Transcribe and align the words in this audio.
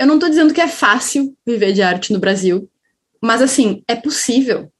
eu 0.00 0.06
não 0.06 0.18
tô 0.18 0.30
dizendo 0.30 0.54
que 0.54 0.62
é 0.62 0.66
fácil 0.66 1.36
viver 1.46 1.74
de 1.74 1.82
arte 1.82 2.10
no 2.10 2.18
Brasil, 2.18 2.66
mas 3.22 3.42
assim, 3.42 3.82
é 3.86 3.94
possível. 3.94 4.72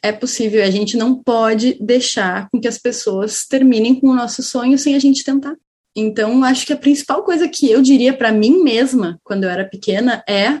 É 0.00 0.12
possível, 0.12 0.62
a 0.62 0.70
gente 0.70 0.96
não 0.96 1.20
pode 1.20 1.76
deixar 1.80 2.48
com 2.48 2.60
que 2.60 2.68
as 2.68 2.78
pessoas 2.78 3.44
terminem 3.44 3.98
com 3.98 4.06
o 4.06 4.14
nosso 4.14 4.40
sonho 4.40 4.78
sem 4.78 4.94
a 4.94 5.00
gente 5.00 5.24
tentar. 5.24 5.56
Então, 5.96 6.44
acho 6.44 6.64
que 6.64 6.72
a 6.72 6.76
principal 6.76 7.24
coisa 7.24 7.48
que 7.48 7.68
eu 7.68 7.82
diria 7.82 8.16
para 8.16 8.30
mim 8.30 8.62
mesma 8.62 9.18
quando 9.24 9.42
eu 9.42 9.50
era 9.50 9.64
pequena 9.64 10.22
é 10.28 10.60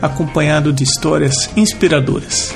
acompanhado 0.00 0.72
de 0.72 0.84
histórias 0.84 1.50
inspiradoras. 1.56 2.54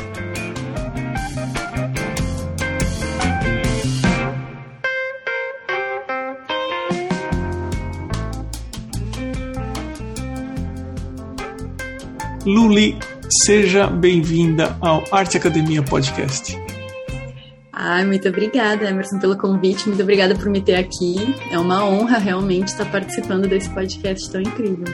Luli, 12.46 12.98
seja 13.42 13.86
bem-vinda 13.86 14.76
ao 14.80 15.02
Arte 15.10 15.38
Academia 15.38 15.82
Podcast. 15.82 16.58
Ai, 17.72 18.04
muito 18.04 18.28
obrigada, 18.28 18.88
Emerson, 18.88 19.18
pelo 19.18 19.36
convite. 19.36 19.88
Muito 19.88 20.02
obrigada 20.02 20.34
por 20.34 20.50
me 20.50 20.60
ter 20.60 20.76
aqui. 20.76 21.16
É 21.50 21.58
uma 21.58 21.84
honra 21.84 22.18
realmente 22.18 22.68
estar 22.68 22.90
participando 22.90 23.48
desse 23.48 23.70
podcast 23.70 24.30
tão 24.30 24.40
incrível 24.40 24.84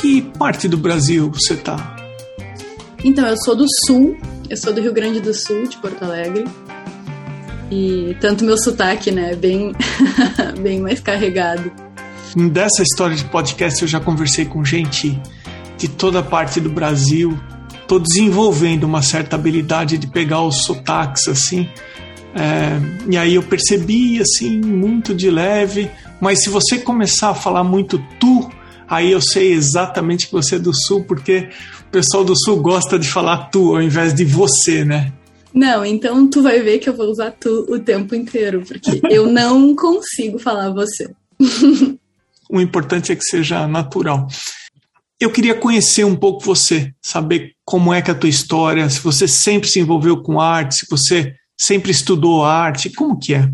que 0.00 0.22
parte 0.38 0.66
do 0.66 0.76
Brasil 0.78 1.30
você 1.30 1.56
tá? 1.56 1.96
Então, 3.04 3.26
eu 3.26 3.36
sou 3.36 3.54
do 3.54 3.66
Sul, 3.86 4.16
eu 4.48 4.56
sou 4.56 4.72
do 4.72 4.80
Rio 4.80 4.92
Grande 4.92 5.20
do 5.20 5.32
Sul, 5.32 5.66
de 5.66 5.76
Porto 5.76 6.02
Alegre. 6.04 6.44
E 7.70 8.16
tanto 8.20 8.44
meu 8.44 8.58
sotaque, 8.58 9.10
né, 9.10 9.32
é 9.32 9.36
bem, 9.36 9.72
bem 10.60 10.80
mais 10.80 11.00
carregado. 11.00 11.70
Dessa 12.50 12.82
história 12.82 13.14
de 13.14 13.24
podcast 13.24 13.82
eu 13.82 13.88
já 13.88 14.00
conversei 14.00 14.44
com 14.44 14.64
gente 14.64 15.20
de 15.76 15.88
toda 15.88 16.22
parte 16.22 16.60
do 16.60 16.68
Brasil, 16.68 17.38
tô 17.86 17.98
desenvolvendo 17.98 18.84
uma 18.84 19.02
certa 19.02 19.36
habilidade 19.36 19.98
de 19.98 20.06
pegar 20.06 20.42
os 20.42 20.64
sotaques 20.64 21.28
assim. 21.28 21.68
É, 22.34 23.10
e 23.10 23.16
aí 23.16 23.34
eu 23.34 23.42
percebi 23.42 24.20
assim, 24.20 24.60
muito 24.60 25.14
de 25.14 25.30
leve, 25.30 25.90
mas 26.20 26.42
se 26.42 26.50
você 26.50 26.78
começar 26.78 27.30
a 27.30 27.34
falar 27.34 27.64
muito 27.64 27.98
tu, 28.18 28.48
aí 28.90 29.12
eu 29.12 29.22
sei 29.22 29.52
exatamente 29.52 30.26
que 30.26 30.32
você 30.32 30.56
é 30.56 30.58
do 30.58 30.74
Sul, 30.74 31.04
porque 31.04 31.48
o 31.86 31.90
pessoal 31.90 32.24
do 32.24 32.36
Sul 32.36 32.60
gosta 32.60 32.98
de 32.98 33.08
falar 33.08 33.48
tu 33.50 33.76
ao 33.76 33.80
invés 33.80 34.12
de 34.12 34.24
você, 34.24 34.84
né? 34.84 35.12
Não, 35.54 35.84
então 35.84 36.28
tu 36.28 36.42
vai 36.42 36.60
ver 36.60 36.78
que 36.78 36.88
eu 36.88 36.96
vou 36.96 37.06
usar 37.06 37.30
tu 37.30 37.66
o 37.68 37.78
tempo 37.78 38.14
inteiro, 38.14 38.62
porque 38.66 39.00
eu 39.08 39.26
não 39.30 39.74
consigo 39.76 40.38
falar 40.38 40.70
você. 40.70 41.08
o 42.50 42.60
importante 42.60 43.12
é 43.12 43.16
que 43.16 43.24
seja 43.24 43.66
natural. 43.66 44.26
Eu 45.20 45.30
queria 45.30 45.54
conhecer 45.54 46.04
um 46.04 46.16
pouco 46.16 46.44
você, 46.44 46.92
saber 47.00 47.52
como 47.64 47.92
é 47.92 48.00
que 48.00 48.10
é 48.10 48.14
a 48.14 48.18
tua 48.18 48.28
história, 48.28 48.88
se 48.88 49.00
você 49.00 49.28
sempre 49.28 49.68
se 49.68 49.78
envolveu 49.78 50.22
com 50.22 50.40
arte, 50.40 50.76
se 50.76 50.86
você 50.90 51.34
sempre 51.58 51.90
estudou 51.90 52.44
arte, 52.44 52.90
como 52.90 53.18
que 53.18 53.34
é? 53.34 53.48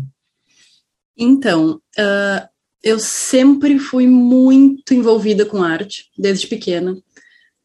Então, 1.17 1.79
uh, 1.99 2.47
eu 2.87 2.99
sempre 2.99 3.77
fui 3.77 4.07
muito 4.07 4.93
envolvida 4.93 5.45
com 5.45 5.61
arte, 5.61 6.09
desde 6.17 6.47
pequena. 6.47 6.97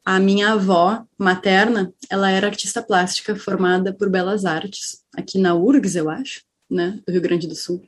A 0.04 0.18
minha 0.18 0.54
avó 0.54 1.04
materna, 1.16 1.94
ela 2.10 2.28
era 2.28 2.48
artista 2.48 2.82
plástica 2.82 3.36
formada 3.36 3.94
por 3.94 4.10
Belas 4.10 4.44
Artes, 4.44 4.98
aqui 5.16 5.38
na 5.38 5.54
URGS, 5.54 5.94
eu 5.94 6.10
acho, 6.10 6.42
né, 6.68 6.98
do 7.06 7.12
Rio 7.12 7.20
Grande 7.20 7.46
do 7.46 7.54
Sul. 7.54 7.80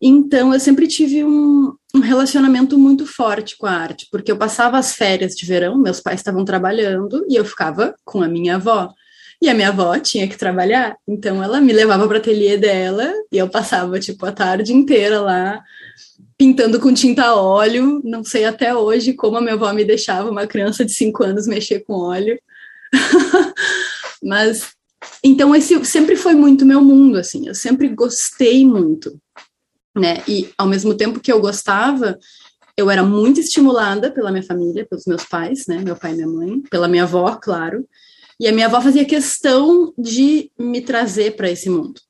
Então, 0.00 0.54
eu 0.54 0.60
sempre 0.60 0.86
tive 0.86 1.24
um, 1.24 1.74
um 1.92 1.98
relacionamento 1.98 2.78
muito 2.78 3.04
forte 3.06 3.58
com 3.58 3.66
a 3.66 3.72
arte, 3.72 4.06
porque 4.08 4.30
eu 4.30 4.36
passava 4.36 4.78
as 4.78 4.94
férias 4.94 5.34
de 5.34 5.44
verão, 5.44 5.76
meus 5.76 6.00
pais 6.00 6.20
estavam 6.20 6.44
trabalhando 6.44 7.26
e 7.28 7.34
eu 7.34 7.44
ficava 7.44 7.92
com 8.04 8.22
a 8.22 8.28
minha 8.28 8.54
avó. 8.54 8.94
E 9.42 9.48
a 9.48 9.54
minha 9.54 9.68
avó 9.68 9.98
tinha 9.98 10.28
que 10.28 10.36
trabalhar, 10.36 10.96
então 11.08 11.42
ela 11.42 11.60
me 11.60 11.72
levava 11.72 12.06
para 12.06 12.16
o 12.16 12.20
ateliê 12.20 12.58
dela 12.58 13.10
e 13.32 13.38
eu 13.38 13.48
passava 13.48 13.98
tipo 13.98 14.26
a 14.26 14.32
tarde 14.32 14.72
inteira 14.74 15.20
lá 15.20 15.62
pintando 16.40 16.80
com 16.80 16.92
tinta 16.92 17.24
a 17.24 17.34
óleo. 17.34 18.00
Não 18.02 18.24
sei 18.24 18.46
até 18.46 18.74
hoje 18.74 19.12
como 19.12 19.36
a 19.36 19.42
minha 19.42 19.52
avó 19.52 19.70
me 19.74 19.84
deixava 19.84 20.30
uma 20.30 20.46
criança 20.46 20.84
de 20.86 20.92
5 20.92 21.22
anos 21.22 21.46
mexer 21.46 21.80
com 21.80 21.92
óleo. 21.92 22.40
Mas 24.22 24.70
então 25.22 25.54
esse 25.54 25.84
sempre 25.84 26.16
foi 26.16 26.34
muito 26.34 26.64
meu 26.64 26.82
mundo 26.82 27.18
assim. 27.18 27.46
Eu 27.46 27.54
sempre 27.54 27.88
gostei 27.88 28.64
muito, 28.64 29.20
né? 29.94 30.22
E 30.26 30.48
ao 30.56 30.66
mesmo 30.66 30.94
tempo 30.94 31.20
que 31.20 31.30
eu 31.30 31.42
gostava, 31.42 32.18
eu 32.74 32.90
era 32.90 33.02
muito 33.02 33.38
estimulada 33.38 34.10
pela 34.10 34.30
minha 34.30 34.42
família, 34.42 34.86
pelos 34.88 35.04
meus 35.04 35.24
pais, 35.24 35.66
né? 35.66 35.82
Meu 35.84 35.94
pai 35.94 36.12
e 36.12 36.14
minha 36.14 36.28
mãe, 36.28 36.62
pela 36.70 36.88
minha 36.88 37.02
avó, 37.02 37.36
claro. 37.36 37.86
E 38.40 38.48
a 38.48 38.52
minha 38.52 38.66
avó 38.66 38.80
fazia 38.80 39.04
questão 39.04 39.92
de 39.98 40.50
me 40.58 40.80
trazer 40.80 41.36
para 41.36 41.50
esse 41.50 41.68
mundo. 41.68 42.00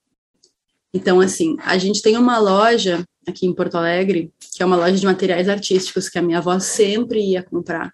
Então, 0.95 1.21
assim, 1.21 1.57
a 1.59 1.77
gente 1.77 2.01
tem 2.01 2.17
uma 2.17 2.39
loja 2.39 3.05
aqui 3.27 3.47
em 3.47 3.53
Porto 3.53 3.75
Alegre, 3.75 4.33
que 4.55 4.63
é 4.63 4.67
uma 4.67 4.77
loja 4.77 4.97
de 4.97 5.05
materiais 5.05 5.49
artísticos 5.49 6.09
que 6.09 6.21
a 6.21 6.23
minha 6.23 6.39
avó 6.39 6.57
sempre 6.61 7.21
ia 7.21 7.43
comprar. 7.43 7.93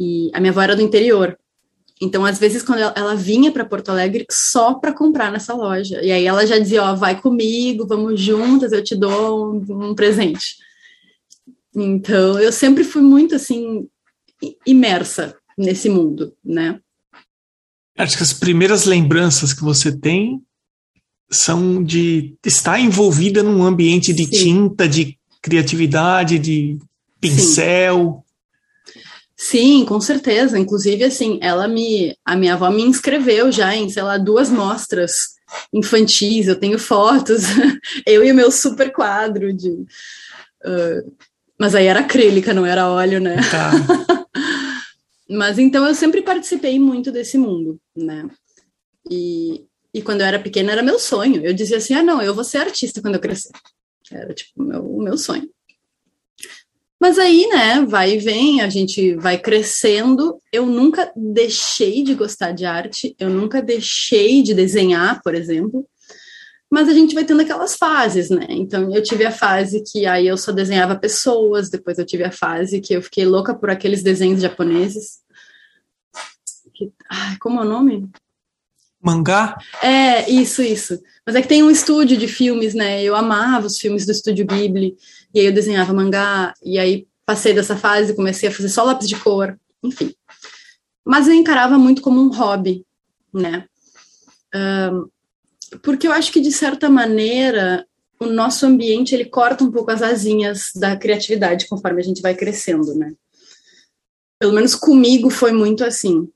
E 0.00 0.30
a 0.32 0.40
minha 0.40 0.50
avó 0.50 0.62
era 0.62 0.74
do 0.74 0.80
interior. 0.80 1.38
Então, 2.00 2.24
às 2.24 2.38
vezes, 2.38 2.62
quando 2.62 2.78
ela, 2.78 2.94
ela 2.96 3.14
vinha 3.14 3.52
para 3.52 3.66
Porto 3.66 3.90
Alegre 3.90 4.26
só 4.30 4.72
para 4.72 4.94
comprar 4.94 5.30
nessa 5.30 5.52
loja. 5.52 6.02
E 6.02 6.10
aí 6.10 6.24
ela 6.24 6.46
já 6.46 6.58
dizia: 6.58 6.84
Ó, 6.84 6.94
vai 6.94 7.20
comigo, 7.20 7.86
vamos 7.86 8.18
juntas, 8.18 8.72
eu 8.72 8.82
te 8.82 8.96
dou 8.96 9.52
um, 9.52 9.88
um 9.90 9.94
presente. 9.94 10.56
Então, 11.74 12.40
eu 12.40 12.50
sempre 12.50 12.82
fui 12.82 13.02
muito 13.02 13.34
assim, 13.34 13.86
imersa 14.66 15.36
nesse 15.56 15.90
mundo, 15.90 16.34
né? 16.42 16.80
Acho 17.96 18.16
que 18.16 18.22
as 18.22 18.32
primeiras 18.32 18.84
lembranças 18.84 19.52
que 19.52 19.62
você 19.62 19.96
tem 19.96 20.40
são 21.30 21.82
de 21.82 22.34
estar 22.44 22.78
envolvida 22.78 23.42
num 23.42 23.64
ambiente 23.64 24.12
de 24.12 24.24
Sim. 24.24 24.30
tinta, 24.30 24.88
de 24.88 25.18
criatividade, 25.42 26.38
de 26.38 26.78
pincel. 27.20 28.22
Sim. 28.22 28.26
Sim, 29.36 29.84
com 29.84 30.00
certeza. 30.00 30.58
Inclusive, 30.58 31.04
assim, 31.04 31.38
ela 31.42 31.68
me. 31.68 32.16
A 32.24 32.34
minha 32.34 32.54
avó 32.54 32.70
me 32.70 32.82
inscreveu 32.82 33.52
já 33.52 33.76
em, 33.76 33.88
sei 33.90 34.02
lá, 34.02 34.16
duas 34.16 34.48
mostras 34.48 35.36
infantis. 35.72 36.48
Eu 36.48 36.58
tenho 36.58 36.78
fotos, 36.78 37.42
eu 38.06 38.24
e 38.24 38.32
o 38.32 38.34
meu 38.34 38.50
super 38.50 38.90
quadro 38.90 39.52
de. 39.52 39.68
Uh, 40.64 41.12
mas 41.58 41.74
aí 41.74 41.86
era 41.86 42.00
acrílica, 42.00 42.54
não 42.54 42.64
era 42.64 42.88
óleo, 42.88 43.20
né? 43.20 43.36
Tá. 43.50 43.72
mas 45.28 45.58
então 45.58 45.86
eu 45.86 45.94
sempre 45.94 46.22
participei 46.22 46.78
muito 46.78 47.10
desse 47.10 47.36
mundo, 47.36 47.80
né? 47.96 48.28
E, 49.10 49.64
e 49.92 50.02
quando 50.02 50.20
eu 50.20 50.26
era 50.26 50.38
pequena 50.38 50.72
era 50.72 50.82
meu 50.82 50.98
sonho. 50.98 51.44
Eu 51.44 51.52
dizia 51.52 51.78
assim: 51.78 51.94
ah, 51.94 52.02
não, 52.02 52.22
eu 52.22 52.34
vou 52.34 52.44
ser 52.44 52.58
artista 52.58 53.00
quando 53.00 53.14
eu 53.14 53.20
crescer. 53.20 53.50
Era 54.10 54.32
tipo 54.32 54.62
meu, 54.62 54.84
o 54.84 55.02
meu 55.02 55.16
sonho. 55.18 55.48
Mas 56.98 57.18
aí, 57.18 57.46
né, 57.48 57.84
vai 57.86 58.14
e 58.14 58.18
vem, 58.18 58.62
a 58.62 58.70
gente 58.70 59.14
vai 59.16 59.38
crescendo. 59.38 60.40
Eu 60.50 60.64
nunca 60.64 61.12
deixei 61.14 62.02
de 62.02 62.14
gostar 62.14 62.52
de 62.52 62.64
arte, 62.64 63.14
eu 63.18 63.28
nunca 63.28 63.60
deixei 63.60 64.42
de 64.42 64.54
desenhar, 64.54 65.20
por 65.22 65.34
exemplo. 65.34 65.86
Mas 66.70 66.88
a 66.88 66.92
gente 66.92 67.14
vai 67.14 67.24
tendo 67.24 67.42
aquelas 67.42 67.76
fases, 67.76 68.28
né? 68.28 68.46
Então 68.48 68.92
eu 68.92 69.02
tive 69.02 69.24
a 69.24 69.30
fase 69.30 69.82
que 69.82 70.04
aí 70.04 70.26
eu 70.26 70.36
só 70.36 70.50
desenhava 70.50 70.96
pessoas, 70.96 71.70
depois 71.70 71.98
eu 71.98 72.04
tive 72.04 72.24
a 72.24 72.32
fase 72.32 72.80
que 72.80 72.94
eu 72.94 73.02
fiquei 73.02 73.24
louca 73.24 73.54
por 73.54 73.70
aqueles 73.70 74.02
desenhos 74.02 74.42
japoneses. 74.42 75.20
Que, 76.74 76.92
ai, 77.08 77.36
como 77.38 77.60
é 77.60 77.64
o 77.64 77.68
nome? 77.68 78.10
Mangá? 79.00 79.56
É, 79.82 80.28
isso, 80.28 80.60
isso. 80.60 81.00
Mas 81.24 81.36
é 81.36 81.42
que 81.42 81.48
tem 81.48 81.62
um 81.62 81.70
estúdio 81.70 82.16
de 82.16 82.26
filmes, 82.26 82.74
né? 82.74 83.02
Eu 83.02 83.14
amava 83.14 83.66
os 83.66 83.78
filmes 83.78 84.04
do 84.04 84.12
estúdio 84.12 84.44
Ghibli, 84.44 84.96
e 85.32 85.40
aí 85.40 85.46
eu 85.46 85.52
desenhava 85.52 85.92
mangá, 85.92 86.52
e 86.62 86.78
aí 86.78 87.06
passei 87.24 87.54
dessa 87.54 87.76
fase, 87.76 88.14
comecei 88.14 88.48
a 88.48 88.52
fazer 88.52 88.68
só 88.68 88.82
lápis 88.82 89.08
de 89.08 89.16
cor, 89.16 89.58
enfim. 89.82 90.14
mas 91.04 91.28
eu 91.28 91.34
encarava 91.34 91.78
muito 91.78 92.02
como 92.02 92.20
um 92.20 92.32
hobby, 92.32 92.84
né? 93.32 93.66
Uh, 94.54 95.10
porque 95.82 96.06
eu 96.06 96.12
acho 96.12 96.32
que 96.32 96.40
de 96.40 96.52
certa 96.52 96.88
maneira 96.88 97.86
o 98.18 98.26
nosso 98.26 98.66
ambiente 98.66 99.14
ele 99.14 99.26
corta 99.26 99.62
um 99.62 99.70
pouco 99.70 99.90
as 99.90 100.02
asinhas 100.02 100.70
da 100.74 100.96
criatividade 100.96 101.68
conforme 101.68 102.00
a 102.00 102.04
gente 102.04 102.22
vai 102.22 102.34
crescendo, 102.34 102.94
né? 102.94 103.12
Pelo 104.38 104.52
menos 104.52 104.74
comigo 104.74 105.30
foi 105.30 105.52
muito 105.52 105.84
assim. 105.84 106.28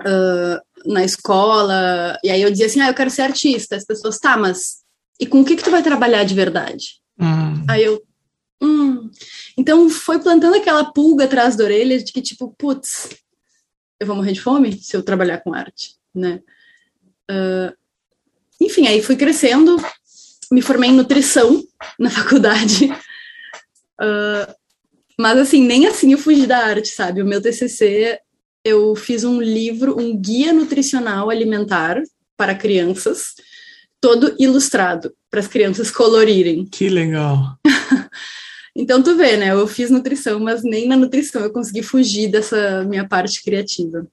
Uh, 0.00 0.92
na 0.92 1.04
escola, 1.04 2.18
e 2.22 2.30
aí 2.30 2.40
eu 2.40 2.50
dizia 2.50 2.66
assim, 2.66 2.80
ah, 2.80 2.88
eu 2.88 2.94
quero 2.94 3.10
ser 3.10 3.22
artista. 3.22 3.76
As 3.76 3.84
pessoas, 3.84 4.18
tá, 4.18 4.36
mas 4.36 4.84
e 5.18 5.26
com 5.26 5.40
o 5.40 5.44
que 5.44 5.56
que 5.56 5.64
tu 5.64 5.70
vai 5.70 5.82
trabalhar 5.82 6.24
de 6.24 6.34
verdade? 6.34 7.00
Hum. 7.18 7.64
Aí 7.68 7.84
eu, 7.84 8.02
hum. 8.62 9.10
Então 9.56 9.88
foi 9.88 10.18
plantando 10.18 10.56
aquela 10.56 10.92
pulga 10.92 11.24
atrás 11.24 11.56
da 11.56 11.64
orelha 11.64 12.02
de 12.02 12.12
que 12.12 12.22
tipo, 12.22 12.54
putz, 12.58 13.08
eu 13.98 14.06
vou 14.06 14.16
morrer 14.16 14.32
de 14.32 14.40
fome 14.40 14.78
se 14.80 14.96
eu 14.96 15.02
trabalhar 15.02 15.38
com 15.38 15.54
arte, 15.54 15.96
né? 16.14 16.40
Uh, 17.30 17.74
enfim, 18.60 18.86
aí 18.86 19.02
fui 19.02 19.16
crescendo, 19.16 19.76
me 20.50 20.62
formei 20.62 20.90
em 20.90 20.94
nutrição 20.94 21.62
na 21.98 22.10
faculdade. 22.10 22.86
Uh, 24.00 24.54
mas 25.18 25.38
assim, 25.38 25.62
nem 25.62 25.86
assim 25.86 26.12
eu 26.12 26.18
fugi 26.18 26.46
da 26.46 26.58
arte, 26.58 26.88
sabe? 26.88 27.22
O 27.22 27.26
meu 27.26 27.40
TCC, 27.40 28.18
eu 28.64 28.94
fiz 28.94 29.24
um 29.24 29.40
livro, 29.40 29.98
um 29.98 30.16
guia 30.16 30.52
nutricional 30.52 31.30
alimentar 31.30 32.02
para 32.36 32.54
crianças, 32.54 33.34
todo 34.00 34.34
ilustrado, 34.38 35.14
para 35.30 35.40
as 35.40 35.48
crianças 35.48 35.90
colorirem. 35.90 36.66
Que 36.66 36.88
legal. 36.88 37.58
então 38.76 39.02
tu 39.02 39.16
vê, 39.16 39.36
né? 39.36 39.52
Eu 39.52 39.66
fiz 39.66 39.90
nutrição, 39.90 40.38
mas 40.38 40.62
nem 40.62 40.86
na 40.86 40.96
nutrição 40.96 41.42
eu 41.42 41.52
consegui 41.52 41.82
fugir 41.82 42.28
dessa 42.28 42.84
minha 42.84 43.08
parte 43.08 43.42
criativa. 43.42 44.06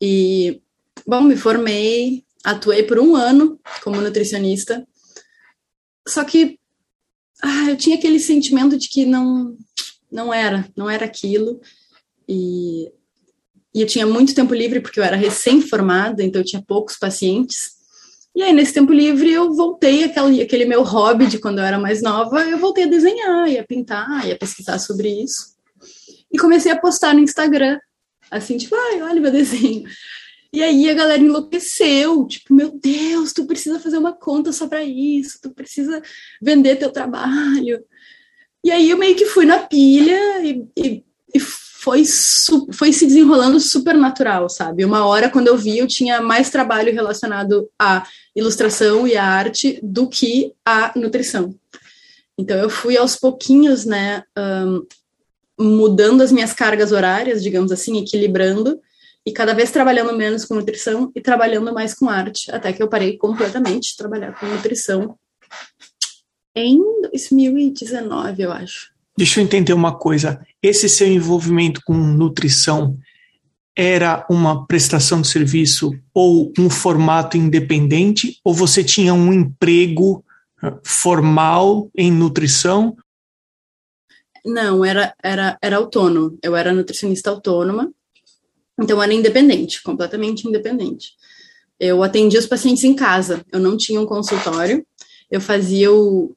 E, 0.00 0.60
bom, 1.06 1.22
me 1.22 1.36
formei, 1.36 2.24
atuei 2.44 2.82
por 2.82 2.98
um 2.98 3.16
ano 3.16 3.58
como 3.82 4.00
nutricionista. 4.00 4.86
Só 6.06 6.22
que 6.24 6.58
ah, 7.42 7.70
eu 7.70 7.76
tinha 7.76 7.96
aquele 7.96 8.20
sentimento 8.20 8.76
de 8.76 8.88
que 8.88 9.04
não 9.04 9.56
não 10.14 10.32
era, 10.32 10.68
não 10.76 10.88
era 10.88 11.04
aquilo. 11.04 11.60
E, 12.28 12.86
e 13.74 13.80
eu 13.80 13.86
tinha 13.86 14.06
muito 14.06 14.34
tempo 14.34 14.54
livre 14.54 14.80
porque 14.80 15.00
eu 15.00 15.04
era 15.04 15.16
recém-formada, 15.16 16.22
então 16.22 16.40
eu 16.40 16.46
tinha 16.46 16.62
poucos 16.62 16.96
pacientes. 16.96 17.74
E 18.34 18.42
aí, 18.42 18.52
nesse 18.52 18.72
tempo 18.72 18.92
livre, 18.92 19.32
eu 19.32 19.52
voltei 19.52 20.04
aquele, 20.04 20.42
aquele 20.42 20.64
meu 20.64 20.82
hobby 20.82 21.26
de 21.26 21.38
quando 21.38 21.58
eu 21.58 21.64
era 21.64 21.78
mais 21.78 22.00
nova, 22.02 22.42
eu 22.42 22.58
voltei 22.58 22.84
a 22.84 22.88
desenhar, 22.88 23.48
e 23.48 23.58
a 23.58 23.64
pintar, 23.64 24.26
e 24.26 24.32
a 24.32 24.36
pesquisar 24.36 24.78
sobre 24.78 25.08
isso. 25.08 25.54
E 26.32 26.38
comecei 26.38 26.72
a 26.72 26.80
postar 26.80 27.14
no 27.14 27.20
Instagram, 27.20 27.78
assim, 28.30 28.56
tipo, 28.56 28.74
ai, 28.74 29.02
olha 29.02 29.20
meu 29.20 29.30
desenho. 29.30 29.84
E 30.54 30.62
aí 30.62 30.88
a 30.88 30.94
galera 30.94 31.20
enlouqueceu, 31.20 32.24
tipo, 32.28 32.54
meu 32.54 32.70
Deus, 32.70 33.32
tu 33.32 33.44
precisa 33.44 33.80
fazer 33.80 33.98
uma 33.98 34.12
conta 34.12 34.52
só 34.52 34.68
para 34.68 34.84
isso, 34.84 35.40
tu 35.42 35.50
precisa 35.50 36.00
vender 36.40 36.76
teu 36.76 36.92
trabalho. 36.92 37.82
E 38.62 38.70
aí 38.70 38.88
eu 38.88 38.96
meio 38.96 39.16
que 39.16 39.26
fui 39.26 39.44
na 39.44 39.58
pilha 39.58 40.44
e, 40.44 40.64
e, 40.78 41.04
e 41.34 41.40
foi, 41.40 42.04
foi 42.72 42.92
se 42.92 43.04
desenrolando 43.04 43.58
super 43.58 43.96
natural, 43.96 44.48
sabe? 44.48 44.84
Uma 44.84 45.04
hora, 45.04 45.28
quando 45.28 45.48
eu 45.48 45.56
vi, 45.56 45.78
eu 45.78 45.88
tinha 45.88 46.20
mais 46.20 46.50
trabalho 46.50 46.94
relacionado 46.94 47.68
à 47.76 48.06
ilustração 48.36 49.08
e 49.08 49.16
à 49.16 49.24
arte 49.24 49.80
do 49.82 50.08
que 50.08 50.52
à 50.64 50.92
nutrição. 50.94 51.52
Então 52.38 52.56
eu 52.56 52.70
fui 52.70 52.96
aos 52.96 53.16
pouquinhos, 53.16 53.84
né, 53.84 54.22
um, 54.38 54.86
mudando 55.58 56.22
as 56.22 56.30
minhas 56.30 56.52
cargas 56.52 56.92
horárias, 56.92 57.42
digamos 57.42 57.72
assim, 57.72 57.98
equilibrando, 57.98 58.80
e 59.26 59.32
cada 59.32 59.54
vez 59.54 59.70
trabalhando 59.70 60.16
menos 60.16 60.44
com 60.44 60.54
nutrição 60.54 61.10
e 61.14 61.20
trabalhando 61.20 61.72
mais 61.72 61.94
com 61.94 62.08
arte, 62.08 62.50
até 62.50 62.72
que 62.72 62.82
eu 62.82 62.88
parei 62.88 63.16
completamente 63.16 63.90
de 63.90 63.96
trabalhar 63.96 64.38
com 64.38 64.46
nutrição 64.46 65.18
em 66.54 66.78
2019, 67.10 68.42
eu 68.42 68.52
acho. 68.52 68.92
Deixa 69.16 69.40
eu 69.40 69.44
entender 69.44 69.72
uma 69.72 69.96
coisa. 69.96 70.44
Esse 70.62 70.88
seu 70.88 71.06
envolvimento 71.06 71.80
com 71.84 71.94
nutrição 71.94 72.98
era 73.76 74.24
uma 74.30 74.66
prestação 74.66 75.20
de 75.20 75.28
serviço 75.28 75.90
ou 76.12 76.52
um 76.58 76.70
formato 76.70 77.36
independente? 77.36 78.40
Ou 78.44 78.54
você 78.54 78.84
tinha 78.84 79.14
um 79.14 79.32
emprego 79.32 80.24
ah, 80.62 80.78
formal 80.84 81.90
em 81.96 82.10
nutrição? 82.10 82.96
Não, 84.44 84.84
era, 84.84 85.14
era, 85.22 85.58
era 85.60 85.76
autônomo. 85.76 86.38
Eu 86.42 86.54
era 86.54 86.72
nutricionista 86.72 87.30
autônoma 87.30 87.90
então, 88.80 89.02
era 89.02 89.12
independente, 89.12 89.82
completamente 89.82 90.48
independente. 90.48 91.12
Eu 91.78 92.02
atendia 92.02 92.38
os 92.38 92.46
pacientes 92.46 92.84
em 92.84 92.94
casa, 92.94 93.44
eu 93.52 93.60
não 93.60 93.76
tinha 93.76 94.00
um 94.00 94.06
consultório, 94.06 94.84
eu 95.30 95.40
fazia 95.40 95.92
o, 95.92 96.34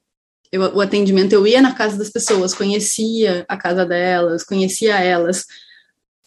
eu, 0.52 0.62
o 0.62 0.82
atendimento, 0.82 1.34
eu 1.34 1.46
ia 1.46 1.62
na 1.62 1.74
casa 1.74 1.98
das 1.98 2.10
pessoas, 2.10 2.54
conhecia 2.54 3.46
a 3.48 3.58
casa 3.58 3.86
delas, 3.86 4.44
conhecia 4.44 5.00
elas, 5.00 5.46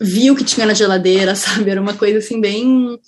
via 0.01 0.33
o 0.33 0.37
que 0.37 0.45
tinha 0.45 0.67
na 0.67 0.75
geladeira, 0.75 1.35
sabe? 1.37 1.71
Era 1.71 1.81
uma 1.81 1.97
coisa 1.97 2.19
assim, 2.19 2.41
bem. 2.41 2.99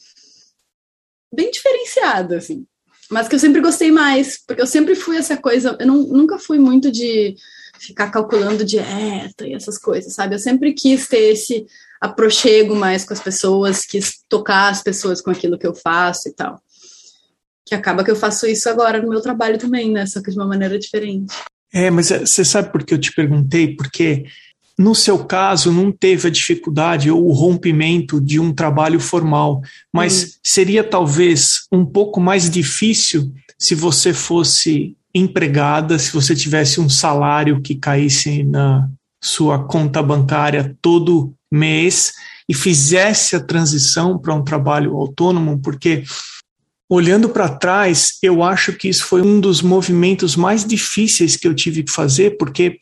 bem 1.32 1.50
diferenciada, 1.50 2.36
assim. 2.36 2.66
Mas 3.10 3.28
que 3.28 3.34
eu 3.34 3.38
sempre 3.38 3.60
gostei 3.60 3.90
mais, 3.90 4.42
porque 4.46 4.62
eu 4.62 4.66
sempre 4.66 4.94
fui 4.94 5.16
essa 5.16 5.36
coisa, 5.36 5.76
eu 5.78 5.86
não, 5.86 6.02
nunca 6.02 6.38
fui 6.38 6.58
muito 6.58 6.90
de 6.90 7.36
ficar 7.78 8.10
calculando 8.10 8.64
dieta 8.64 9.46
e 9.46 9.52
essas 9.52 9.76
coisas, 9.76 10.14
sabe? 10.14 10.34
Eu 10.34 10.38
sempre 10.38 10.72
quis 10.72 11.08
ter 11.08 11.32
esse 11.32 11.66
aproxego 12.02 12.74
mais 12.74 13.04
com 13.04 13.14
as 13.14 13.20
pessoas, 13.20 13.84
quis 13.84 14.24
tocar 14.28 14.70
as 14.70 14.82
pessoas 14.82 15.20
com 15.20 15.30
aquilo 15.30 15.56
que 15.56 15.66
eu 15.66 15.72
faço 15.72 16.28
e 16.28 16.32
tal. 16.32 16.60
Que 17.64 17.76
acaba 17.76 18.02
que 18.02 18.10
eu 18.10 18.16
faço 18.16 18.44
isso 18.44 18.68
agora 18.68 19.00
no 19.00 19.08
meu 19.08 19.20
trabalho 19.20 19.56
também, 19.56 19.92
né? 19.92 20.04
Só 20.04 20.20
que 20.20 20.32
de 20.32 20.36
uma 20.36 20.48
maneira 20.48 20.76
diferente. 20.76 21.32
É, 21.72 21.90
mas 21.90 22.10
é, 22.10 22.18
você 22.18 22.44
sabe 22.44 22.72
por 22.72 22.82
que 22.82 22.92
eu 22.92 22.98
te 22.98 23.14
perguntei? 23.14 23.76
Porque 23.76 24.24
no 24.76 24.96
seu 24.96 25.24
caso 25.24 25.70
não 25.70 25.92
teve 25.92 26.26
a 26.26 26.30
dificuldade 26.30 27.08
ou 27.08 27.24
o 27.24 27.32
rompimento 27.32 28.20
de 28.20 28.40
um 28.40 28.52
trabalho 28.52 28.98
formal, 28.98 29.62
mas 29.92 30.24
hum. 30.24 30.38
seria 30.42 30.82
talvez 30.82 31.68
um 31.70 31.86
pouco 31.86 32.20
mais 32.20 32.50
difícil 32.50 33.32
se 33.56 33.76
você 33.76 34.12
fosse 34.12 34.96
empregada, 35.14 36.00
se 36.00 36.12
você 36.12 36.34
tivesse 36.34 36.80
um 36.80 36.88
salário 36.88 37.62
que 37.62 37.76
caísse 37.76 38.42
na 38.42 38.88
sua 39.22 39.64
conta 39.64 40.02
bancária 40.02 40.76
todo 40.82 41.32
mês 41.52 42.12
e 42.48 42.54
fizesse 42.54 43.36
a 43.36 43.40
transição 43.40 44.18
para 44.18 44.34
um 44.34 44.42
trabalho 44.42 44.96
autônomo, 44.96 45.60
porque 45.60 46.04
olhando 46.90 47.28
para 47.28 47.48
trás, 47.48 48.18
eu 48.22 48.42
acho 48.42 48.72
que 48.74 48.88
isso 48.88 49.04
foi 49.04 49.22
um 49.22 49.40
dos 49.40 49.62
movimentos 49.62 50.36
mais 50.36 50.64
difíceis 50.64 51.36
que 51.36 51.48
eu 51.48 51.54
tive 51.54 51.82
que 51.82 51.90
fazer, 51.90 52.36
porque 52.36 52.78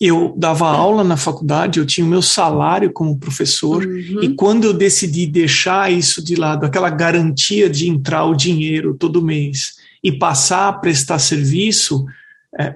eu 0.00 0.32
dava 0.36 0.68
aula 0.68 1.02
na 1.02 1.16
faculdade, 1.16 1.80
eu 1.80 1.86
tinha 1.86 2.06
o 2.06 2.08
meu 2.08 2.22
salário 2.22 2.92
como 2.92 3.18
professor, 3.18 3.84
uhum. 3.84 4.22
e 4.22 4.34
quando 4.34 4.64
eu 4.64 4.72
decidi 4.72 5.26
deixar 5.26 5.90
isso 5.90 6.22
de 6.22 6.36
lado, 6.36 6.64
aquela 6.64 6.90
garantia 6.90 7.68
de 7.68 7.88
entrar 7.88 8.24
o 8.24 8.36
dinheiro 8.36 8.94
todo 8.94 9.24
mês 9.24 9.74
e 10.02 10.12
passar 10.12 10.68
a 10.68 10.72
prestar 10.72 11.18
serviço, 11.18 12.06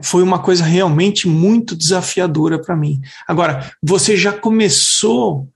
foi 0.02 0.22
uma 0.22 0.38
coisa 0.38 0.64
realmente 0.64 1.26
muito 1.26 1.74
desafiadora 1.74 2.60
para 2.60 2.76
mim. 2.76 3.00
Agora, 3.26 3.72
você 3.82 4.16
já 4.16 4.32
começou 4.32 5.48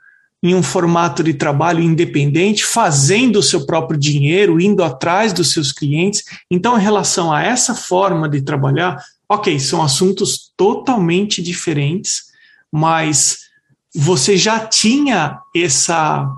em 0.42 0.54
um 0.54 0.62
formato 0.62 1.22
de 1.22 1.34
trabalho 1.34 1.82
independente, 1.82 2.64
fazendo 2.64 3.38
o 3.38 3.42
seu 3.42 3.66
próprio 3.66 3.98
dinheiro, 3.98 4.60
indo 4.60 4.84
atrás 4.84 5.32
dos 5.32 5.52
seus 5.52 5.72
clientes. 5.72 6.24
Então, 6.50 6.78
em 6.78 6.82
relação 6.82 7.32
a 7.32 7.42
essa 7.42 7.74
forma 7.74 8.28
de 8.28 8.42
trabalhar, 8.42 9.02
ok, 9.28 9.58
são 9.58 9.82
assuntos 9.82 10.52
totalmente 10.56 11.42
diferentes, 11.42 12.26
mas 12.70 13.46
você 13.94 14.36
já 14.36 14.60
tinha 14.60 15.38
essa 15.54 16.30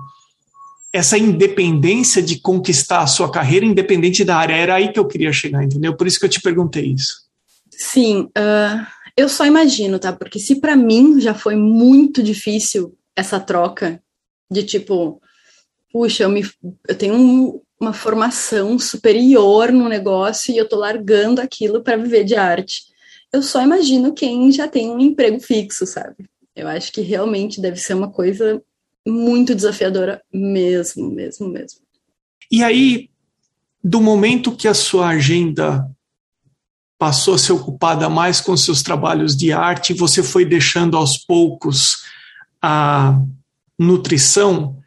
essa 0.91 1.19
independência 1.19 2.19
de 2.19 2.39
conquistar 2.39 3.01
a 3.01 3.07
sua 3.07 3.31
carreira 3.31 3.63
independente 3.63 4.25
da 4.25 4.37
área. 4.37 4.55
Era 4.55 4.73
aí 4.73 4.91
que 4.91 4.99
eu 4.99 5.05
queria 5.05 5.31
chegar, 5.31 5.63
entendeu? 5.63 5.95
Por 5.95 6.07
isso 6.07 6.19
que 6.19 6.25
eu 6.25 6.29
te 6.29 6.41
perguntei 6.41 6.93
isso. 6.93 7.28
Sim, 7.81 8.23
uh, 8.37 8.85
eu 9.15 9.29
só 9.29 9.45
imagino, 9.45 9.97
tá? 9.97 10.11
Porque 10.11 10.37
se 10.37 10.59
para 10.59 10.75
mim 10.75 11.21
já 11.21 11.33
foi 11.33 11.55
muito 11.55 12.21
difícil 12.21 12.93
essa 13.15 13.39
troca 13.39 14.03
de 14.51 14.63
tipo, 14.63 15.21
puxa, 15.89 16.23
eu, 16.23 16.29
me, 16.29 16.45
eu 16.89 16.97
tenho 16.97 17.15
um, 17.15 17.61
uma 17.79 17.93
formação 17.93 18.77
superior 18.77 19.71
no 19.71 19.87
negócio 19.87 20.53
e 20.53 20.57
eu 20.57 20.67
tô 20.67 20.75
largando 20.75 21.39
aquilo 21.39 21.81
para 21.81 21.95
viver 21.95 22.25
de 22.25 22.35
arte. 22.35 22.81
Eu 23.31 23.41
só 23.41 23.61
imagino 23.61 24.13
quem 24.13 24.51
já 24.51 24.67
tem 24.67 24.89
um 24.89 24.99
emprego 24.99 25.39
fixo, 25.39 25.85
sabe? 25.85 26.29
Eu 26.53 26.67
acho 26.67 26.91
que 26.91 26.99
realmente 26.99 27.61
deve 27.61 27.77
ser 27.77 27.93
uma 27.93 28.11
coisa 28.11 28.61
muito 29.07 29.55
desafiadora 29.55 30.21
mesmo, 30.33 31.09
mesmo, 31.09 31.47
mesmo. 31.47 31.79
E 32.51 32.61
aí, 32.61 33.09
do 33.81 34.01
momento 34.01 34.53
que 34.53 34.67
a 34.67 34.73
sua 34.73 35.07
agenda 35.07 35.89
passou 36.99 37.35
a 37.35 37.37
ser 37.37 37.53
ocupada 37.53 38.09
mais 38.09 38.41
com 38.41 38.55
seus 38.57 38.83
trabalhos 38.83 39.35
de 39.35 39.53
arte 39.53 39.93
você 39.93 40.21
foi 40.21 40.43
deixando 40.43 40.97
aos 40.97 41.17
poucos 41.17 42.03
a 42.61 43.17
nutrição, 43.79 44.77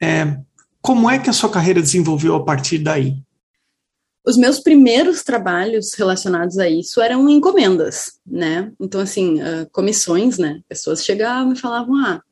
é, 0.00 0.38
como 0.80 1.10
é 1.10 1.18
que 1.18 1.28
a 1.28 1.32
sua 1.32 1.50
carreira 1.50 1.82
desenvolveu 1.82 2.36
a 2.36 2.44
partir 2.44 2.78
daí? 2.78 3.16
Os 4.24 4.36
meus 4.36 4.60
primeiros 4.60 5.24
trabalhos 5.24 5.94
relacionados 5.94 6.56
a 6.58 6.68
isso 6.68 7.00
eram 7.00 7.28
encomendas, 7.28 8.20
né? 8.24 8.72
Então, 8.80 9.00
assim, 9.00 9.42
uh, 9.42 9.68
comissões, 9.72 10.38
né? 10.38 10.60
Pessoas 10.68 11.04
chegavam 11.04 11.52
e 11.52 11.58
falavam, 11.58 11.96
ah, 12.06 12.22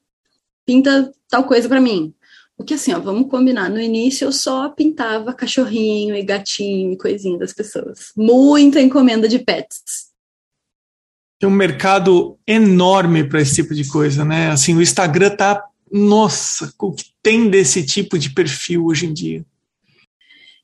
pinta 0.64 1.10
tal 1.28 1.42
coisa 1.42 1.68
para 1.68 1.80
mim. 1.80 2.14
O 2.60 2.62
que 2.62 2.74
assim, 2.74 2.92
ó, 2.92 3.00
vamos 3.00 3.30
combinar, 3.30 3.70
no 3.70 3.80
início 3.80 4.26
eu 4.26 4.32
só 4.32 4.68
pintava 4.68 5.32
cachorrinho 5.32 6.14
e 6.14 6.22
gatinho 6.22 6.92
e 6.92 6.96
coisinha 6.98 7.38
das 7.38 7.54
pessoas. 7.54 8.12
Muita 8.14 8.82
encomenda 8.82 9.26
de 9.26 9.38
pets. 9.38 10.10
Tem 11.38 11.48
um 11.48 11.52
mercado 11.52 12.38
enorme 12.46 13.26
para 13.26 13.40
esse 13.40 13.54
tipo 13.54 13.74
de 13.74 13.88
coisa, 13.88 14.26
né? 14.26 14.50
Assim, 14.50 14.76
o 14.76 14.82
Instagram 14.82 15.34
tá 15.34 15.64
nossa, 15.90 16.70
o 16.78 16.92
que 16.92 17.06
tem 17.22 17.48
desse 17.48 17.82
tipo 17.82 18.18
de 18.18 18.28
perfil 18.28 18.84
hoje 18.84 19.06
em 19.06 19.14
dia? 19.14 19.42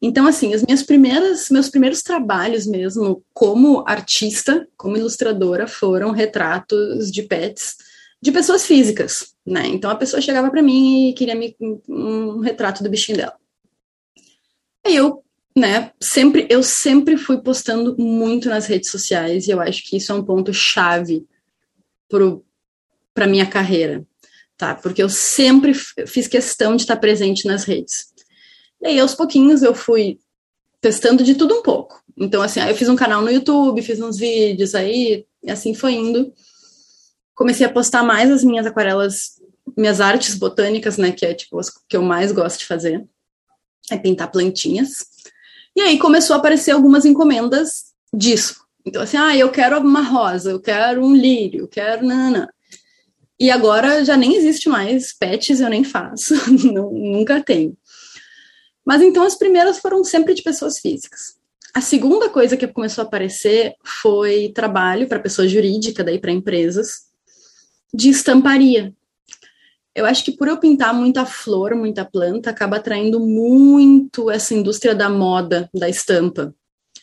Então, 0.03 0.27
assim, 0.27 0.53
as 0.53 0.63
minhas 0.63 0.83
primeiras, 0.83 1.49
meus 1.49 1.71
primeiros 1.71 2.03
trabalhos 2.03 2.67
mesmo 2.67 3.25
como 3.33 3.83
artista, 3.89 4.69
como 4.77 4.99
ilustradora, 4.99 5.67
foram 5.67 6.11
retratos 6.11 7.11
de 7.11 7.23
pets 7.23 7.77
de 8.21 8.31
pessoas 8.31 8.67
físicas, 8.67 9.35
né? 9.47 9.67
Então 9.69 9.91
a 9.91 9.97
pessoa 9.97 10.21
chegava 10.21 10.51
para 10.51 10.63
mim 10.63 11.11
e 11.11 11.13
queria 11.13 11.35
me, 11.35 11.57
um 11.89 12.41
retrato 12.41 12.83
do 12.83 12.91
bichinho 12.91 13.19
dela. 13.19 13.37
Aí 14.85 14.97
eu, 14.97 15.23
né, 15.57 15.93
sempre 16.01 16.47
eu 16.51 16.63
sempre 16.63 17.17
fui 17.17 17.39
postando 17.39 17.97
muito 17.97 18.49
nas 18.49 18.67
redes 18.67 18.91
sociais 18.91 19.47
e 19.47 19.51
eu 19.51 19.61
acho 19.61 19.85
que 19.85 19.97
isso 19.97 20.11
é 20.13 20.15
um 20.15 20.25
ponto 20.25 20.53
chave 20.53 21.27
para 23.15 23.27
minha 23.27 23.47
carreira, 23.47 24.05
tá? 24.57 24.75
Porque 24.75 25.03
eu 25.03 25.09
sempre 25.09 25.75
fiz 25.75 26.27
questão 26.27 26.77
de 26.77 26.83
estar 26.83 26.97
presente 26.97 27.47
nas 27.47 27.65
redes. 27.65 28.15
E 28.81 28.89
aí, 28.89 29.01
aos 29.01 29.15
pouquinhos, 29.15 29.63
eu 29.63 29.75
fui 29.75 30.19
testando 30.81 31.25
de 31.25 31.35
tudo 31.35 31.55
um 31.55 31.63
pouco. 31.63 32.03
Então, 32.17 32.43
assim, 32.43 32.61
eu 32.61 32.75
fiz 32.75 32.89
um 32.89 32.97
canal 32.97 33.23
no 33.23 33.31
YouTube, 33.31 33.83
fiz 33.83 34.01
uns 34.01 34.19
vídeos 34.19 34.75
aí, 34.75 35.27
e 35.43 35.51
assim 35.51 35.75
foi 35.75 35.95
indo. 35.95 36.33
Comecei 37.37 37.65
a 37.67 37.73
postar 37.73 38.03
mais 38.03 38.31
as 38.33 38.43
minhas 38.43 38.67
aquarelas, 38.67 39.41
minhas 39.77 40.01
artes 40.01 40.35
botânicas, 40.35 40.97
né, 40.97 41.13
que 41.13 41.25
é 41.25 41.35
tipo 41.35 41.61
as 41.61 41.71
que 41.71 41.97
eu 41.97 42.03
mais 42.03 42.33
gosto 42.33 42.59
de 42.59 42.67
fazer. 42.67 43.05
É 43.91 43.97
pintar 43.97 44.33
plantinhas. 44.33 45.07
E 45.77 45.81
aí 45.83 45.99
começou 45.99 46.35
a 46.35 46.39
aparecer 46.39 46.73
algumas 46.73 47.05
encomendas 47.05 47.93
disso. 48.13 48.65
Então, 48.85 49.03
assim, 49.03 49.17
ah, 49.17 49.37
eu 49.37 49.51
quero 49.51 49.79
uma 49.79 50.01
rosa, 50.01 50.51
eu 50.51 50.61
quero 50.61 51.05
um 51.05 51.15
lírio, 51.15 51.61
eu 51.61 51.69
quero 51.69 52.07
nana. 52.07 52.53
E 53.39 53.51
agora 53.51 54.03
já 54.05 54.17
nem 54.17 54.35
existe 54.35 54.69
mais 54.69 55.13
pets, 55.13 55.61
eu 55.61 55.69
nem 55.69 55.85
faço, 55.85 56.35
não, 56.73 56.91
nunca 56.91 57.43
tenho. 57.43 57.77
Mas 58.85 59.03
então 59.03 59.25
as 59.25 59.35
primeiras 59.35 59.79
foram 59.79 60.03
sempre 60.03 60.33
de 60.33 60.43
pessoas 60.43 60.79
físicas. 60.79 61.37
A 61.75 61.83
segunda 61.83 62.31
coisa 62.31 62.57
que 62.57 62.67
começou 62.67 63.03
a 63.03 63.07
aparecer 63.07 63.75
foi 63.85 64.51
trabalho 64.55 65.07
para 65.07 65.21
pessoa 65.21 65.47
jurídica, 65.47 66.03
daí 66.03 66.19
para 66.19 66.33
empresas, 66.33 67.06
de 67.97 68.11
estamparia. 68.11 68.93
Eu 69.95 70.05
acho 70.05 70.23
que 70.23 70.33
por 70.33 70.47
eu 70.47 70.59
pintar 70.59 70.93
muita 70.93 71.25
flor, 71.25 71.75
muita 71.75 72.05
planta, 72.05 72.51
acaba 72.51 72.77
atraindo 72.77 73.19
muito 73.19 74.31
essa 74.31 74.53
indústria 74.53 74.95
da 74.95 75.09
moda, 75.09 75.71
da 75.73 75.89
estampa. 75.89 76.55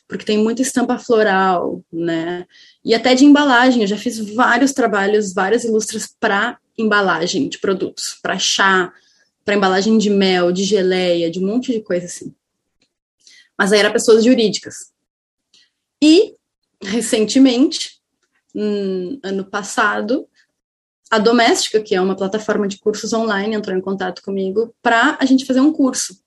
Porque 0.07 0.23
tem 0.23 0.37
muita 0.37 0.61
estampa 0.61 0.99
floral, 0.99 1.83
né? 1.91 2.45
E 2.85 2.93
até 2.93 3.15
de 3.15 3.25
embalagem. 3.25 3.81
Eu 3.81 3.87
já 3.87 3.97
fiz 3.97 4.19
vários 4.35 4.73
trabalhos, 4.73 5.33
várias 5.33 5.63
ilustras 5.63 6.13
para 6.19 6.59
embalagem 6.77 7.49
de 7.49 7.57
produtos, 7.57 8.19
para 8.21 8.37
chá, 8.37 8.93
para 9.43 9.55
embalagem 9.55 9.97
de 9.97 10.11
mel, 10.11 10.51
de 10.51 10.63
geleia, 10.63 11.31
de 11.31 11.39
um 11.39 11.47
monte 11.47 11.71
de 11.71 11.81
coisa 11.81 12.05
assim. 12.05 12.31
Mas 13.57 13.71
aí 13.71 13.79
era 13.79 13.91
pessoas 13.91 14.23
jurídicas. 14.23 14.91
E, 15.99 16.35
recentemente, 16.79 17.97
hum, 18.53 19.19
ano 19.23 19.45
passado, 19.45 20.27
a 21.13 21.19
Doméstica, 21.19 21.81
que 21.81 21.93
é 21.93 22.01
uma 22.01 22.15
plataforma 22.15 22.67
de 22.67 22.79
cursos 22.79 23.13
online, 23.13 23.55
entrou 23.55 23.77
em 23.77 23.81
contato 23.81 24.21
comigo 24.23 24.73
para 24.81 25.17
a 25.19 25.25
gente 25.25 25.45
fazer 25.45 25.59
um 25.59 25.71
curso. 25.71 26.19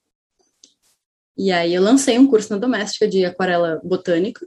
E 1.37 1.51
aí 1.51 1.75
eu 1.75 1.83
lancei 1.83 2.19
um 2.19 2.27
curso 2.27 2.53
na 2.53 2.59
Doméstica 2.59 3.09
de 3.09 3.25
aquarela 3.25 3.81
botânica. 3.83 4.47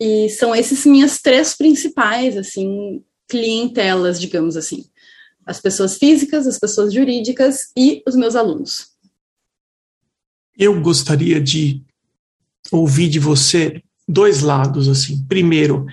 E 0.00 0.28
são 0.30 0.54
esses 0.54 0.84
minhas 0.84 1.20
três 1.20 1.54
principais, 1.54 2.36
assim, 2.36 3.04
clientelas, 3.28 4.20
digamos 4.20 4.56
assim 4.56 4.84
as 5.46 5.60
pessoas 5.60 5.98
físicas, 5.98 6.46
as 6.46 6.58
pessoas 6.58 6.92
jurídicas 6.92 7.70
e 7.76 8.02
os 8.06 8.16
meus 8.16 8.34
alunos. 8.34 8.88
Eu 10.56 10.80
gostaria 10.80 11.40
de 11.40 11.82
ouvir 12.70 13.08
de 13.08 13.18
você 13.18 13.82
dois 14.08 14.40
lados 14.40 14.88
assim. 14.88 15.24
Primeiro, 15.26 15.86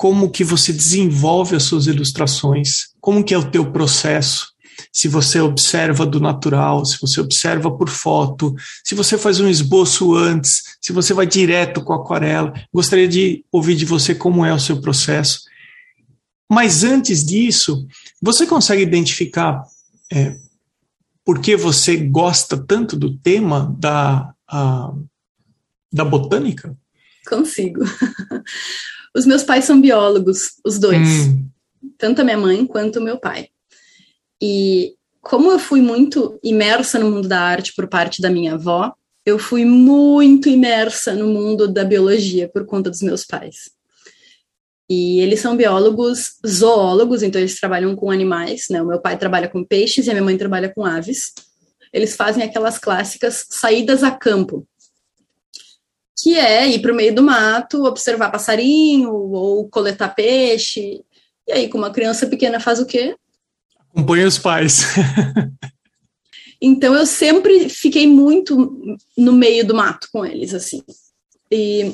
como 0.00 0.30
que 0.30 0.42
você 0.42 0.72
desenvolve 0.72 1.54
as 1.54 1.64
suas 1.64 1.86
ilustrações? 1.86 2.88
Como 3.02 3.22
que 3.22 3.34
é 3.34 3.38
o 3.38 3.50
teu 3.50 3.70
processo? 3.70 4.50
Se 4.90 5.08
você 5.08 5.38
observa 5.40 6.06
do 6.06 6.18
natural, 6.18 6.86
se 6.86 6.98
você 6.98 7.20
observa 7.20 7.70
por 7.70 7.90
foto, 7.90 8.54
se 8.82 8.94
você 8.94 9.18
faz 9.18 9.40
um 9.40 9.46
esboço 9.46 10.14
antes, 10.14 10.62
se 10.80 10.90
você 10.90 11.12
vai 11.12 11.26
direto 11.26 11.84
com 11.84 11.92
a 11.92 11.96
aquarela. 11.96 12.50
Gostaria 12.72 13.06
de 13.06 13.44
ouvir 13.52 13.74
de 13.74 13.84
você 13.84 14.14
como 14.14 14.42
é 14.42 14.54
o 14.54 14.58
seu 14.58 14.80
processo. 14.80 15.42
Mas 16.50 16.82
antes 16.82 17.22
disso, 17.22 17.86
você 18.22 18.46
consegue 18.46 18.80
identificar 18.80 19.62
é, 20.10 20.34
por 21.22 21.42
que 21.42 21.58
você 21.58 21.98
gosta 21.98 22.56
tanto 22.56 22.96
do 22.96 23.18
tema 23.18 23.76
da, 23.78 24.32
a, 24.48 24.94
da 25.92 26.06
botânica? 26.06 26.74
Consigo. 27.28 27.84
Os 29.14 29.26
meus 29.26 29.42
pais 29.42 29.64
são 29.64 29.80
biólogos, 29.80 30.52
os 30.64 30.78
dois. 30.78 31.08
Hum. 31.26 31.48
Tanto 31.98 32.20
a 32.20 32.24
minha 32.24 32.38
mãe 32.38 32.66
quanto 32.66 32.98
o 32.98 33.02
meu 33.02 33.18
pai. 33.18 33.48
E 34.40 34.94
como 35.20 35.50
eu 35.50 35.58
fui 35.58 35.80
muito 35.80 36.38
imersa 36.42 36.98
no 36.98 37.10
mundo 37.10 37.28
da 37.28 37.40
arte 37.40 37.74
por 37.74 37.88
parte 37.88 38.22
da 38.22 38.30
minha 38.30 38.54
avó, 38.54 38.92
eu 39.24 39.38
fui 39.38 39.64
muito 39.64 40.48
imersa 40.48 41.14
no 41.14 41.26
mundo 41.26 41.68
da 41.68 41.84
biologia 41.84 42.48
por 42.48 42.64
conta 42.64 42.88
dos 42.88 43.02
meus 43.02 43.24
pais. 43.24 43.70
E 44.88 45.20
eles 45.20 45.40
são 45.40 45.56
biólogos 45.56 46.32
zoólogos, 46.44 47.22
então 47.22 47.40
eles 47.40 47.60
trabalham 47.60 47.94
com 47.94 48.10
animais, 48.10 48.66
né? 48.70 48.82
O 48.82 48.86
meu 48.86 49.00
pai 49.00 49.16
trabalha 49.16 49.48
com 49.48 49.64
peixes 49.64 50.06
e 50.06 50.10
a 50.10 50.14
minha 50.14 50.24
mãe 50.24 50.36
trabalha 50.36 50.72
com 50.74 50.84
aves. 50.84 51.32
Eles 51.92 52.16
fazem 52.16 52.42
aquelas 52.42 52.78
clássicas 52.78 53.46
saídas 53.50 54.02
a 54.02 54.10
campo, 54.10 54.66
que 56.22 56.38
é 56.38 56.68
ir 56.68 56.80
para 56.80 56.92
o 56.92 56.96
meio 56.96 57.14
do 57.14 57.22
mato, 57.22 57.84
observar 57.84 58.30
passarinho 58.30 59.12
ou 59.12 59.68
coletar 59.68 60.10
peixe. 60.10 61.00
E 61.48 61.52
aí, 61.52 61.68
com 61.68 61.78
uma 61.78 61.90
criança 61.90 62.26
pequena, 62.26 62.60
faz 62.60 62.78
o 62.78 62.86
quê? 62.86 63.16
Acompanha 63.92 64.26
os 64.26 64.38
pais. 64.38 64.84
então, 66.60 66.94
eu 66.94 67.06
sempre 67.06 67.68
fiquei 67.68 68.06
muito 68.06 68.96
no 69.16 69.32
meio 69.32 69.66
do 69.66 69.74
mato 69.74 70.08
com 70.12 70.24
eles, 70.24 70.54
assim. 70.54 70.82
E 71.50 71.92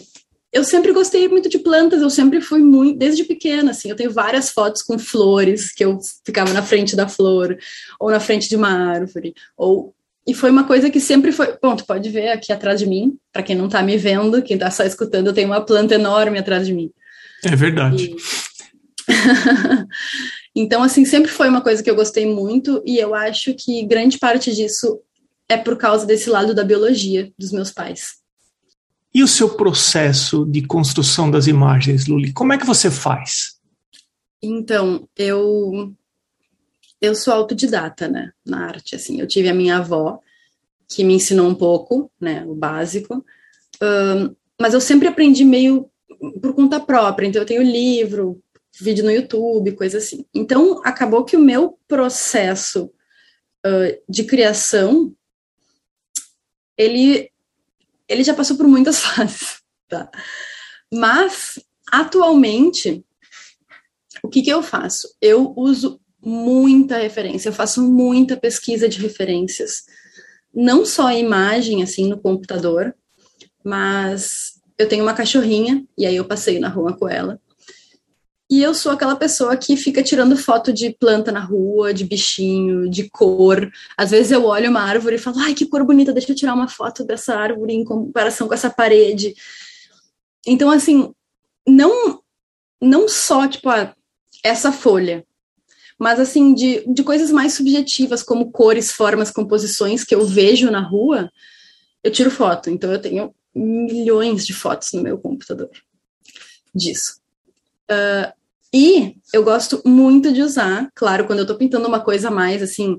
eu 0.52 0.64
sempre 0.64 0.92
gostei 0.92 1.28
muito 1.28 1.48
de 1.48 1.58
plantas, 1.58 2.00
eu 2.00 2.10
sempre 2.10 2.40
fui 2.40 2.60
muito, 2.60 2.98
desde 2.98 3.24
pequena, 3.24 3.72
assim, 3.72 3.90
eu 3.90 3.96
tenho 3.96 4.10
várias 4.10 4.50
fotos 4.50 4.82
com 4.82 4.98
flores, 4.98 5.72
que 5.72 5.84
eu 5.84 5.98
ficava 6.24 6.52
na 6.52 6.62
frente 6.62 6.96
da 6.96 7.08
flor, 7.08 7.58
ou 8.00 8.10
na 8.10 8.20
frente 8.20 8.48
de 8.48 8.56
uma 8.56 8.70
árvore, 8.70 9.34
ou 9.56 9.94
e 10.26 10.34
foi 10.34 10.50
uma 10.50 10.64
coisa 10.64 10.90
que 10.90 11.00
sempre 11.00 11.30
foi. 11.30 11.56
Bom, 11.62 11.76
tu 11.76 11.86
pode 11.86 12.10
ver 12.10 12.30
aqui 12.30 12.52
atrás 12.52 12.80
de 12.80 12.86
mim, 12.86 13.16
para 13.32 13.42
quem 13.42 13.54
não 13.54 13.66
está 13.66 13.82
me 13.82 13.96
vendo, 13.96 14.42
quem 14.42 14.56
está 14.56 14.70
só 14.70 14.82
escutando, 14.82 15.28
eu 15.28 15.32
tenho 15.32 15.48
uma 15.48 15.60
planta 15.60 15.94
enorme 15.94 16.38
atrás 16.38 16.66
de 16.66 16.74
mim. 16.74 16.90
É 17.44 17.54
verdade. 17.54 18.10
E... 18.10 18.16
então, 20.54 20.82
assim, 20.82 21.04
sempre 21.04 21.30
foi 21.30 21.48
uma 21.48 21.60
coisa 21.60 21.82
que 21.82 21.88
eu 21.88 21.94
gostei 21.94 22.26
muito, 22.26 22.82
e 22.84 22.98
eu 22.98 23.14
acho 23.14 23.54
que 23.54 23.86
grande 23.86 24.18
parte 24.18 24.52
disso 24.52 25.00
é 25.48 25.56
por 25.56 25.76
causa 25.76 26.04
desse 26.04 26.28
lado 26.28 26.52
da 26.54 26.64
biologia 26.64 27.32
dos 27.38 27.52
meus 27.52 27.70
pais. 27.70 28.14
E 29.14 29.22
o 29.22 29.28
seu 29.28 29.50
processo 29.50 30.44
de 30.44 30.66
construção 30.66 31.30
das 31.30 31.46
imagens, 31.46 32.06
Luli? 32.06 32.32
Como 32.32 32.52
é 32.52 32.58
que 32.58 32.66
você 32.66 32.90
faz? 32.90 33.54
Então, 34.42 35.08
eu 35.16 35.94
eu 37.00 37.14
sou 37.14 37.32
autodidata, 37.34 38.08
né, 38.08 38.32
na 38.44 38.66
arte, 38.66 38.94
assim. 38.94 39.20
Eu 39.20 39.26
tive 39.26 39.48
a 39.48 39.54
minha 39.54 39.78
avó 39.78 40.20
que 40.88 41.04
me 41.04 41.14
ensinou 41.14 41.48
um 41.48 41.54
pouco, 41.54 42.10
né, 42.20 42.44
o 42.46 42.54
básico. 42.54 43.24
Um, 43.82 44.34
mas 44.60 44.74
eu 44.74 44.80
sempre 44.80 45.08
aprendi 45.08 45.44
meio 45.44 45.90
por 46.40 46.54
conta 46.54 46.80
própria. 46.80 47.26
Então, 47.26 47.42
eu 47.42 47.46
tenho 47.46 47.62
livro, 47.62 48.42
vídeo 48.80 49.04
no 49.04 49.10
YouTube, 49.10 49.72
coisa 49.72 49.98
assim. 49.98 50.24
Então, 50.34 50.80
acabou 50.84 51.24
que 51.24 51.36
o 51.36 51.40
meu 51.40 51.78
processo 51.86 52.90
uh, 53.66 54.02
de 54.08 54.24
criação 54.24 55.14
ele 56.76 57.30
ele 58.08 58.22
já 58.22 58.34
passou 58.34 58.56
por 58.56 58.68
muitas 58.68 59.00
fases, 59.02 59.60
tá? 59.88 60.08
Mas, 60.92 61.58
atualmente, 61.90 63.04
o 64.22 64.28
que, 64.28 64.42
que 64.42 64.50
eu 64.50 64.62
faço? 64.62 65.14
Eu 65.20 65.52
uso 65.56 66.00
muita 66.26 66.98
referência, 66.98 67.48
eu 67.48 67.52
faço 67.52 67.80
muita 67.80 68.36
pesquisa 68.36 68.88
de 68.88 69.00
referências. 69.00 69.84
Não 70.52 70.84
só 70.84 71.06
a 71.06 71.14
imagem, 71.14 71.84
assim, 71.84 72.08
no 72.08 72.18
computador, 72.18 72.92
mas 73.64 74.60
eu 74.76 74.88
tenho 74.88 75.04
uma 75.04 75.14
cachorrinha, 75.14 75.86
e 75.96 76.04
aí 76.04 76.16
eu 76.16 76.24
passeio 76.24 76.60
na 76.60 76.68
rua 76.68 76.96
com 76.96 77.08
ela. 77.08 77.40
E 78.50 78.62
eu 78.62 78.74
sou 78.74 78.92
aquela 78.92 79.16
pessoa 79.16 79.56
que 79.56 79.76
fica 79.76 80.02
tirando 80.02 80.36
foto 80.36 80.72
de 80.72 80.90
planta 80.90 81.30
na 81.30 81.40
rua, 81.40 81.94
de 81.94 82.04
bichinho, 82.04 82.88
de 82.88 83.08
cor. 83.10 83.70
Às 83.96 84.10
vezes 84.10 84.30
eu 84.32 84.44
olho 84.44 84.70
uma 84.70 84.82
árvore 84.82 85.16
e 85.16 85.18
falo, 85.18 85.38
ai, 85.40 85.54
que 85.54 85.66
cor 85.66 85.84
bonita, 85.84 86.12
deixa 86.12 86.30
eu 86.30 86.36
tirar 86.36 86.54
uma 86.54 86.68
foto 86.68 87.04
dessa 87.04 87.34
árvore 87.34 87.72
em 87.72 87.84
comparação 87.84 88.46
com 88.46 88.54
essa 88.54 88.70
parede. 88.70 89.34
Então, 90.46 90.70
assim, 90.70 91.12
não, 91.66 92.20
não 92.80 93.08
só, 93.08 93.48
tipo, 93.48 93.68
essa 94.44 94.70
folha, 94.70 95.25
mas, 95.98 96.20
assim, 96.20 96.54
de, 96.54 96.84
de 96.86 97.02
coisas 97.02 97.30
mais 97.30 97.54
subjetivas, 97.54 98.22
como 98.22 98.50
cores, 98.50 98.92
formas, 98.92 99.30
composições 99.30 100.04
que 100.04 100.14
eu 100.14 100.26
vejo 100.26 100.70
na 100.70 100.80
rua, 100.80 101.30
eu 102.04 102.10
tiro 102.10 102.30
foto. 102.30 102.68
Então, 102.68 102.92
eu 102.92 103.00
tenho 103.00 103.34
milhões 103.54 104.46
de 104.46 104.52
fotos 104.52 104.92
no 104.92 105.02
meu 105.02 105.18
computador 105.18 105.70
disso. 106.74 107.20
Uh, 107.90 108.32
e 108.72 109.16
eu 109.32 109.42
gosto 109.42 109.80
muito 109.86 110.32
de 110.32 110.42
usar, 110.42 110.90
claro, 110.94 111.26
quando 111.26 111.38
eu 111.38 111.44
estou 111.44 111.56
pintando 111.56 111.88
uma 111.88 112.00
coisa 112.00 112.30
mais 112.30 112.62
assim, 112.62 112.98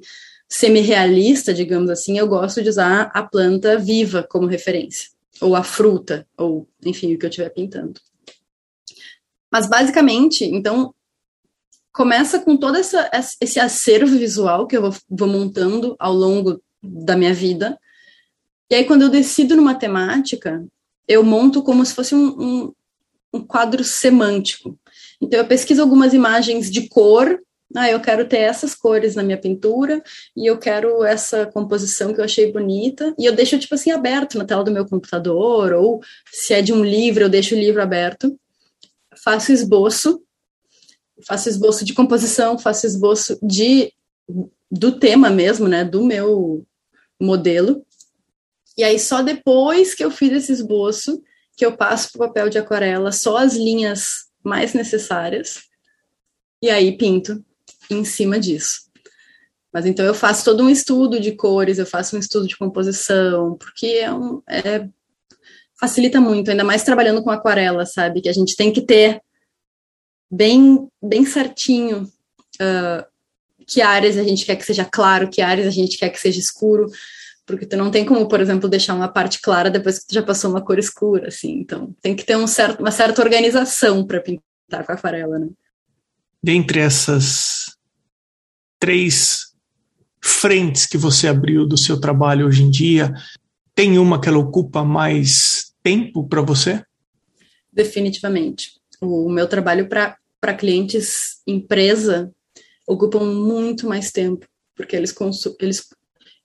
semi-realista, 0.50 1.54
digamos 1.54 1.90
assim, 1.90 2.18
eu 2.18 2.28
gosto 2.28 2.64
de 2.64 2.70
usar 2.70 3.12
a 3.14 3.22
planta 3.22 3.78
viva 3.78 4.26
como 4.28 4.48
referência, 4.48 5.10
ou 5.40 5.56
a 5.56 5.64
fruta, 5.64 6.28
ou 6.38 6.68
enfim, 6.84 7.14
o 7.14 7.20
que 7.20 7.26
eu 7.26 7.30
estiver 7.30 7.50
pintando. 7.50 8.00
Mas 9.52 9.70
basicamente, 9.70 10.46
então, 10.46 10.94
começa 11.98 12.40
com 12.40 12.56
todo 12.56 12.78
essa, 12.78 13.10
esse 13.42 13.60
acervo 13.60 14.20
visual 14.20 14.68
que 14.68 14.78
eu 14.78 14.84
vou, 14.84 14.96
vou 15.10 15.28
montando 15.28 15.96
ao 15.98 16.14
longo 16.14 16.62
da 16.80 17.18
minha 17.18 17.34
vida. 17.34 17.76
E 18.70 18.76
aí, 18.76 18.86
quando 18.86 19.02
eu 19.02 19.10
decido 19.10 19.56
numa 19.56 19.74
temática, 19.74 20.64
eu 21.08 21.24
monto 21.24 21.64
como 21.64 21.84
se 21.84 21.96
fosse 21.96 22.14
um, 22.14 22.28
um, 22.40 22.74
um 23.34 23.42
quadro 23.42 23.84
semântico. 23.84 24.78
Então, 25.20 25.40
eu 25.40 25.48
pesquiso 25.48 25.82
algumas 25.82 26.14
imagens 26.14 26.70
de 26.70 26.88
cor. 26.88 27.42
Ah, 27.76 27.90
eu 27.90 28.00
quero 28.00 28.28
ter 28.28 28.42
essas 28.42 28.76
cores 28.76 29.16
na 29.16 29.24
minha 29.24 29.38
pintura 29.38 30.02
e 30.36 30.46
eu 30.46 30.60
quero 30.60 31.04
essa 31.04 31.48
composição 31.48 32.14
que 32.14 32.20
eu 32.20 32.26
achei 32.26 32.52
bonita. 32.52 33.12
E 33.18 33.26
eu 33.26 33.34
deixo, 33.34 33.58
tipo 33.58 33.74
assim, 33.74 33.90
aberto 33.90 34.38
na 34.38 34.46
tela 34.46 34.64
do 34.64 34.72
meu 34.72 34.86
computador, 34.86 35.74
ou 35.74 36.00
se 36.32 36.54
é 36.54 36.62
de 36.62 36.72
um 36.72 36.86
livro, 36.86 37.24
eu 37.24 37.30
deixo 37.30 37.56
o 37.56 37.60
livro 37.60 37.82
aberto. 37.82 38.40
Faço 39.24 39.52
esboço, 39.52 40.22
faço 41.26 41.50
esboço 41.50 41.86
de 41.86 41.94
composição, 41.94 42.58
faço 42.58 42.86
esboço 42.86 43.38
de 43.42 43.94
do 44.70 45.00
tema 45.00 45.30
mesmo, 45.30 45.68
né, 45.68 45.86
do 45.86 46.04
meu 46.04 46.66
modelo. 47.20 47.86
E 48.78 48.84
aí 48.84 49.00
só 49.00 49.22
depois 49.22 49.96
que 49.96 50.04
eu 50.04 50.12
fiz 50.12 50.32
esse 50.34 50.52
esboço 50.52 51.22
que 51.56 51.66
eu 51.66 51.76
passo 51.76 52.12
para 52.12 52.26
o 52.26 52.28
papel 52.28 52.50
de 52.50 52.58
aquarela 52.58 53.12
só 53.12 53.38
as 53.38 53.56
linhas 53.56 54.28
mais 54.44 54.74
necessárias 54.74 55.62
e 56.62 56.70
aí 56.70 56.98
pinto 56.98 57.44
em 57.90 58.04
cima 58.04 58.40
disso. 58.40 58.88
Mas 59.74 59.86
então 59.86 60.06
eu 60.06 60.14
faço 60.14 60.46
todo 60.46 60.64
um 60.64 60.70
estudo 60.70 61.20
de 61.20 61.34
cores, 61.34 61.78
eu 61.78 61.86
faço 61.86 62.16
um 62.16 62.20
estudo 62.20 62.48
de 62.48 62.58
composição, 62.58 63.56
porque 63.58 63.86
é 63.88 64.14
um, 64.14 64.42
é, 64.48 64.88
facilita 65.80 66.20
muito, 66.20 66.50
ainda 66.50 66.64
mais 66.64 66.84
trabalhando 66.84 67.24
com 67.24 67.30
aquarela, 67.30 67.86
sabe? 67.86 68.22
Que 68.22 68.30
a 68.30 68.34
gente 68.34 68.56
tem 68.56 68.72
que 68.72 68.82
ter 68.82 69.22
bem, 70.30 70.88
bem 71.02 71.26
certinho 71.26 72.04
uh, 72.62 73.06
que 73.66 73.82
áreas 73.82 74.18
a 74.18 74.24
gente 74.24 74.46
quer 74.46 74.56
que 74.56 74.66
seja 74.66 74.86
claro, 74.86 75.30
que 75.30 75.42
áreas 75.42 75.68
a 75.68 75.72
gente 75.72 75.98
quer 75.98 76.10
que 76.10 76.20
seja 76.20 76.40
escuro, 76.40 76.90
porque 77.46 77.66
tu 77.66 77.78
não 77.78 77.90
tem 77.90 78.06
como, 78.06 78.28
por 78.28 78.42
exemplo, 78.42 78.70
deixar 78.70 78.94
uma 78.94 79.08
parte 79.08 79.42
clara 79.42 79.70
depois 79.70 80.00
que 80.00 80.08
tu 80.08 80.14
já 80.14 80.24
passou 80.24 80.52
uma 80.52 80.64
cor 80.64 80.78
escura, 80.78 81.28
assim. 81.30 81.60
Então, 81.60 81.96
tem 82.02 82.16
que 82.16 82.26
ter 82.26 82.36
um 82.38 82.48
certo, 82.48 82.80
uma 82.82 82.92
certa 82.92 83.22
organização 83.22 84.06
para 84.06 84.22
pintar 84.22 84.86
com 84.86 84.92
aquarela, 84.92 85.40
né? 85.40 85.50
Dentre 86.44 86.80
essas 86.80 87.78
três 88.80 89.54
frentes 90.22 90.86
que 90.86 90.98
você 90.98 91.28
abriu 91.28 91.66
do 91.66 91.78
seu 91.78 92.00
trabalho 92.00 92.48
hoje 92.48 92.64
em 92.64 92.70
dia, 92.70 93.14
tem 93.74 93.98
uma 93.98 94.20
que 94.20 94.28
ela 94.28 94.40
ocupa 94.40 94.84
mais 94.84 95.74
tempo 95.82 96.28
para 96.28 96.42
você? 96.42 96.84
Definitivamente. 97.72 98.77
O 99.02 99.30
meu 99.30 99.48
trabalho 99.48 99.88
para 99.88 100.54
clientes 100.58 101.42
empresa 101.46 102.32
ocupam 102.86 103.24
muito 103.24 103.88
mais 103.88 104.12
tempo, 104.12 104.46
porque 104.76 104.96
eles, 104.96 105.14
eles 105.60 105.88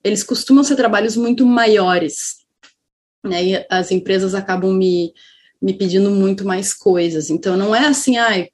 eles 0.03 0.23
costumam 0.23 0.63
ser 0.63 0.75
trabalhos 0.75 1.15
muito 1.15 1.45
maiores, 1.45 2.45
né? 3.23 3.43
E 3.43 3.65
as 3.69 3.89
empresas 3.89 4.35
acabam 4.35 4.73
me, 4.73 5.13
me 5.61 5.73
pedindo 5.73 6.11
muito 6.11 6.45
mais 6.45 6.73
coisas. 6.73 7.29
Então, 7.29 7.55
não 7.55 7.73
é 7.73 7.87
assim, 7.87 8.17
ai, 8.17 8.49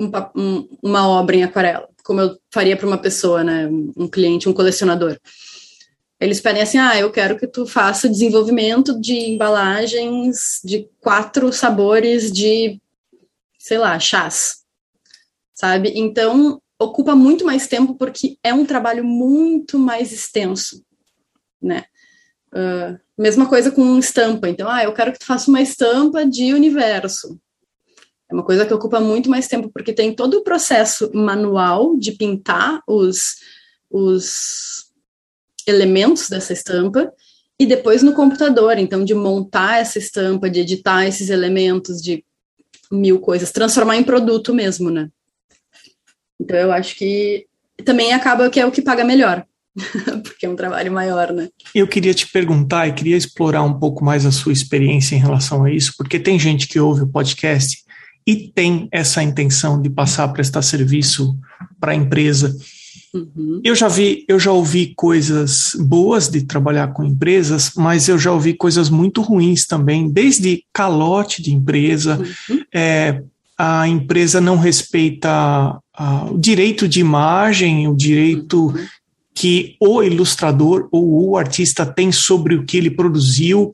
um, 0.00 0.10
um, 0.34 0.68
uma 0.82 1.06
obra 1.06 1.36
em 1.36 1.44
aquarela, 1.44 1.88
como 2.02 2.20
eu 2.20 2.38
faria 2.50 2.76
para 2.76 2.86
uma 2.86 2.98
pessoa, 2.98 3.44
né? 3.44 3.68
Um 3.96 4.08
cliente, 4.08 4.48
um 4.48 4.54
colecionador. 4.54 5.18
Eles 6.18 6.40
pedem 6.40 6.62
assim, 6.62 6.78
ah, 6.78 6.98
eu 6.98 7.10
quero 7.10 7.38
que 7.38 7.46
tu 7.46 7.66
faça 7.66 8.08
desenvolvimento 8.08 8.98
de 8.98 9.14
embalagens 9.14 10.60
de 10.64 10.88
quatro 10.98 11.52
sabores 11.52 12.32
de, 12.32 12.80
sei 13.58 13.76
lá, 13.76 13.98
chás, 13.98 14.64
sabe? 15.54 15.92
Então, 15.94 16.60
ocupa 16.78 17.14
muito 17.14 17.44
mais 17.44 17.66
tempo 17.66 17.94
porque 17.94 18.38
é 18.42 18.54
um 18.54 18.64
trabalho 18.64 19.04
muito 19.04 19.78
mais 19.78 20.10
extenso, 20.10 20.82
né? 21.60 21.84
Uh, 22.48 22.98
mesma 23.18 23.46
coisa 23.46 23.70
com 23.70 23.98
estampa. 23.98 24.48
Então, 24.48 24.70
ah, 24.70 24.84
eu 24.84 24.94
quero 24.94 25.12
que 25.12 25.18
tu 25.18 25.26
faça 25.26 25.50
uma 25.50 25.60
estampa 25.60 26.24
de 26.24 26.54
universo. 26.54 27.38
É 28.30 28.34
uma 28.34 28.42
coisa 28.42 28.64
que 28.64 28.72
ocupa 28.72 29.00
muito 29.00 29.28
mais 29.28 29.46
tempo, 29.46 29.70
porque 29.70 29.92
tem 29.92 30.14
todo 30.14 30.38
o 30.38 30.42
processo 30.42 31.10
manual 31.14 31.96
de 31.96 32.12
pintar 32.12 32.82
os, 32.86 33.36
os 33.90 34.85
elementos 35.66 36.28
dessa 36.28 36.52
estampa 36.52 37.12
e 37.58 37.66
depois 37.66 38.02
no 38.02 38.12
computador, 38.12 38.78
então 38.78 39.04
de 39.04 39.14
montar 39.14 39.80
essa 39.80 39.98
estampa, 39.98 40.50
de 40.50 40.60
editar 40.60 41.06
esses 41.06 41.30
elementos, 41.30 42.02
de 42.02 42.24
mil 42.92 43.18
coisas, 43.18 43.50
transformar 43.50 43.96
em 43.96 44.04
produto 44.04 44.54
mesmo, 44.54 44.90
né? 44.90 45.08
Então 46.38 46.56
eu 46.56 46.72
acho 46.72 46.96
que 46.96 47.46
também 47.84 48.12
acaba 48.12 48.50
que 48.50 48.60
é 48.60 48.66
o 48.66 48.70
que 48.70 48.82
paga 48.82 49.04
melhor, 49.04 49.44
porque 50.22 50.46
é 50.46 50.48
um 50.48 50.56
trabalho 50.56 50.92
maior, 50.92 51.32
né? 51.32 51.48
Eu 51.74 51.88
queria 51.88 52.14
te 52.14 52.28
perguntar 52.28 52.86
e 52.86 52.92
queria 52.92 53.16
explorar 53.16 53.62
um 53.62 53.78
pouco 53.78 54.04
mais 54.04 54.26
a 54.26 54.32
sua 54.32 54.52
experiência 54.52 55.16
em 55.16 55.20
relação 55.20 55.64
a 55.64 55.72
isso, 55.72 55.94
porque 55.96 56.18
tem 56.18 56.38
gente 56.38 56.68
que 56.68 56.78
ouve 56.78 57.02
o 57.02 57.08
podcast 57.08 57.84
e 58.26 58.50
tem 58.52 58.88
essa 58.90 59.22
intenção 59.22 59.80
de 59.80 59.88
passar 59.88 60.24
a 60.24 60.28
prestar 60.28 60.60
serviço 60.62 61.38
para 61.78 61.92
a 61.92 61.94
empresa. 61.94 62.54
Uhum. 63.16 63.60
Eu 63.64 63.74
já 63.74 63.88
vi, 63.88 64.24
eu 64.28 64.38
já 64.38 64.52
ouvi 64.52 64.92
coisas 64.94 65.72
boas 65.78 66.28
de 66.28 66.42
trabalhar 66.42 66.88
com 66.88 67.04
empresas, 67.04 67.72
mas 67.76 68.08
eu 68.08 68.18
já 68.18 68.32
ouvi 68.32 68.54
coisas 68.54 68.90
muito 68.90 69.22
ruins 69.22 69.66
também, 69.66 70.10
desde 70.10 70.64
calote 70.72 71.42
de 71.42 71.54
empresa, 71.54 72.18
uhum. 72.48 72.60
é, 72.74 73.22
a 73.56 73.88
empresa 73.88 74.40
não 74.40 74.58
respeita 74.58 75.78
uh, 75.98 76.34
o 76.34 76.38
direito 76.38 76.86
de 76.86 77.00
imagem, 77.00 77.88
o 77.88 77.96
direito 77.96 78.66
uhum. 78.66 78.86
que 79.34 79.76
o 79.80 80.02
ilustrador 80.02 80.88
ou 80.92 81.30
o 81.30 81.36
artista 81.38 81.86
tem 81.86 82.12
sobre 82.12 82.54
o 82.54 82.64
que 82.64 82.76
ele 82.76 82.90
produziu. 82.90 83.72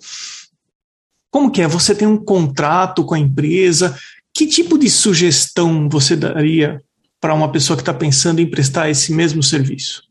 Como 1.30 1.50
que 1.50 1.62
é? 1.62 1.66
Você 1.66 1.94
tem 1.94 2.06
um 2.06 2.22
contrato 2.22 3.04
com 3.04 3.14
a 3.14 3.18
empresa? 3.18 3.98
Que 4.32 4.46
tipo 4.46 4.78
de 4.78 4.88
sugestão 4.88 5.88
você 5.88 6.14
daria 6.14 6.80
para 7.22 7.32
uma 7.32 7.50
pessoa 7.50 7.76
que 7.76 7.82
está 7.82 7.94
pensando 7.94 8.40
em 8.40 8.50
prestar 8.50 8.90
esse 8.90 9.12
mesmo 9.12 9.42
serviço? 9.42 10.02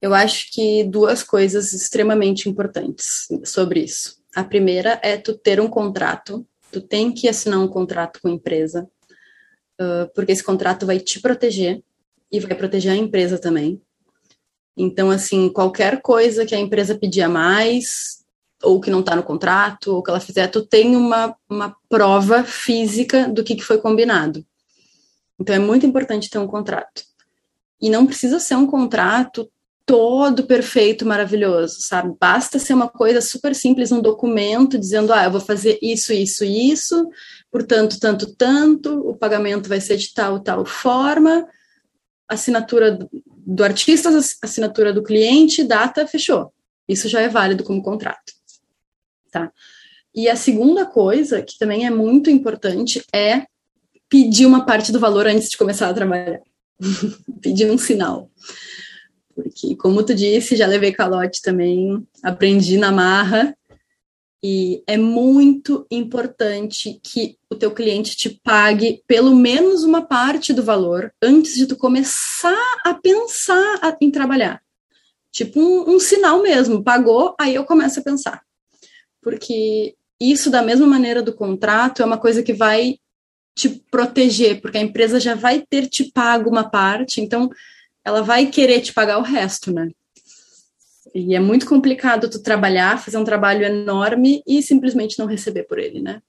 Eu 0.00 0.14
acho 0.14 0.50
que 0.52 0.84
duas 0.84 1.22
coisas 1.22 1.74
extremamente 1.74 2.48
importantes 2.48 3.28
sobre 3.44 3.80
isso. 3.80 4.16
A 4.34 4.42
primeira 4.42 4.98
é 5.02 5.18
tu 5.18 5.34
ter 5.34 5.60
um 5.60 5.68
contrato 5.68 6.46
tu 6.70 6.80
tem 6.80 7.12
que 7.12 7.28
assinar 7.28 7.58
um 7.58 7.68
contrato 7.68 8.20
com 8.20 8.28
a 8.28 8.32
empresa, 8.32 8.86
porque 10.14 10.32
esse 10.32 10.44
contrato 10.44 10.84
vai 10.84 10.98
te 10.98 11.20
proteger 11.20 11.82
e 12.30 12.40
vai 12.40 12.54
proteger 12.54 12.92
a 12.92 12.96
empresa 12.96 13.38
também. 13.38 13.80
Então, 14.76 15.10
assim, 15.10 15.48
qualquer 15.48 16.02
coisa 16.02 16.44
que 16.44 16.54
a 16.54 16.60
empresa 16.60 16.98
pedir 16.98 17.22
a 17.22 17.28
mais, 17.28 18.24
ou 18.62 18.78
que 18.78 18.90
não 18.90 19.00
está 19.00 19.16
no 19.16 19.22
contrato, 19.22 19.94
ou 19.94 20.02
que 20.02 20.10
ela 20.10 20.20
fizer, 20.20 20.48
tu 20.48 20.66
tem 20.66 20.94
uma, 20.94 21.34
uma 21.48 21.74
prova 21.88 22.44
física 22.44 23.26
do 23.26 23.42
que, 23.42 23.56
que 23.56 23.64
foi 23.64 23.78
combinado. 23.78 24.44
Então, 25.38 25.54
é 25.54 25.58
muito 25.58 25.86
importante 25.86 26.30
ter 26.30 26.38
um 26.38 26.46
contrato. 26.46 27.02
E 27.80 27.90
não 27.90 28.06
precisa 28.06 28.38
ser 28.38 28.54
um 28.56 28.66
contrato 28.66 29.50
todo 29.86 30.44
perfeito, 30.46 31.06
maravilhoso, 31.06 31.76
sabe? 31.80 32.12
Basta 32.20 32.58
ser 32.58 32.74
uma 32.74 32.88
coisa 32.88 33.20
super 33.20 33.54
simples, 33.54 33.92
um 33.92 34.00
documento 34.00 34.76
dizendo, 34.76 35.12
ah, 35.12 35.24
eu 35.24 35.30
vou 35.30 35.40
fazer 35.40 35.78
isso, 35.80 36.12
isso, 36.12 36.44
isso, 36.44 37.08
portanto, 37.52 38.00
tanto, 38.00 38.34
tanto, 38.34 39.08
o 39.08 39.16
pagamento 39.16 39.68
vai 39.68 39.80
ser 39.80 39.96
de 39.96 40.12
tal, 40.12 40.40
tal 40.40 40.64
forma, 40.64 41.46
assinatura 42.28 42.98
do 43.46 43.62
artista, 43.62 44.10
assinatura 44.42 44.92
do 44.92 45.04
cliente, 45.04 45.62
data, 45.62 46.04
fechou. 46.04 46.52
Isso 46.88 47.08
já 47.08 47.20
é 47.20 47.28
válido 47.28 47.62
como 47.62 47.80
contrato. 47.80 48.32
Tá? 49.30 49.52
E 50.12 50.28
a 50.28 50.34
segunda 50.34 50.84
coisa, 50.84 51.42
que 51.42 51.56
também 51.58 51.86
é 51.86 51.90
muito 51.90 52.28
importante, 52.28 53.04
é 53.14 53.46
pedir 54.08 54.46
uma 54.46 54.64
parte 54.64 54.92
do 54.92 55.00
valor 55.00 55.26
antes 55.26 55.48
de 55.50 55.56
começar 55.56 55.88
a 55.88 55.94
trabalhar. 55.94 56.40
pedir 57.40 57.70
um 57.70 57.78
sinal. 57.78 58.30
Porque, 59.34 59.76
como 59.76 60.02
tu 60.02 60.14
disse, 60.14 60.56
já 60.56 60.66
levei 60.66 60.92
calote 60.92 61.42
também, 61.42 62.06
aprendi 62.22 62.78
na 62.78 62.90
marra, 62.90 63.54
e 64.42 64.82
é 64.86 64.96
muito 64.96 65.86
importante 65.90 67.00
que 67.02 67.36
o 67.50 67.54
teu 67.54 67.72
cliente 67.72 68.16
te 68.16 68.30
pague 68.30 69.02
pelo 69.06 69.34
menos 69.34 69.82
uma 69.82 70.02
parte 70.02 70.52
do 70.52 70.62
valor 70.62 71.12
antes 71.20 71.54
de 71.54 71.66
tu 71.66 71.76
começar 71.76 72.78
a 72.84 72.94
pensar 72.94 73.96
em 74.00 74.10
trabalhar. 74.10 74.62
Tipo 75.32 75.60
um, 75.60 75.96
um 75.96 75.98
sinal 75.98 76.42
mesmo, 76.42 76.84
pagou, 76.84 77.34
aí 77.40 77.54
eu 77.54 77.64
começo 77.64 78.00
a 78.00 78.02
pensar. 78.02 78.42
Porque 79.20 79.94
isso, 80.20 80.50
da 80.50 80.62
mesma 80.62 80.86
maneira 80.86 81.22
do 81.22 81.34
contrato, 81.34 82.00
é 82.00 82.04
uma 82.04 82.16
coisa 82.16 82.42
que 82.42 82.52
vai 82.52 82.98
te 83.56 83.70
proteger, 83.90 84.60
porque 84.60 84.76
a 84.76 84.82
empresa 84.82 85.18
já 85.18 85.34
vai 85.34 85.64
ter 85.66 85.88
te 85.88 86.12
pago 86.12 86.50
uma 86.50 86.68
parte, 86.68 87.22
então 87.22 87.48
ela 88.04 88.22
vai 88.22 88.46
querer 88.46 88.82
te 88.82 88.92
pagar 88.92 89.18
o 89.18 89.22
resto, 89.22 89.72
né? 89.72 89.88
E 91.14 91.34
é 91.34 91.40
muito 91.40 91.66
complicado 91.66 92.28
tu 92.28 92.42
trabalhar, 92.42 93.02
fazer 93.02 93.16
um 93.16 93.24
trabalho 93.24 93.64
enorme 93.64 94.42
e 94.46 94.62
simplesmente 94.62 95.18
não 95.18 95.26
receber 95.26 95.62
por 95.62 95.78
ele, 95.78 96.02
né? 96.02 96.20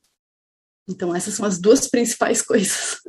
Então 0.89 1.13
essas 1.13 1.33
são 1.33 1.45
as 1.45 1.59
duas 1.59 1.89
principais 1.89 2.41
coisas. 2.41 3.01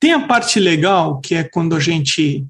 Tem 0.00 0.14
a 0.14 0.26
parte 0.26 0.58
legal, 0.58 1.20
que 1.20 1.34
é 1.34 1.44
quando 1.44 1.76
a 1.76 1.80
gente 1.80 2.46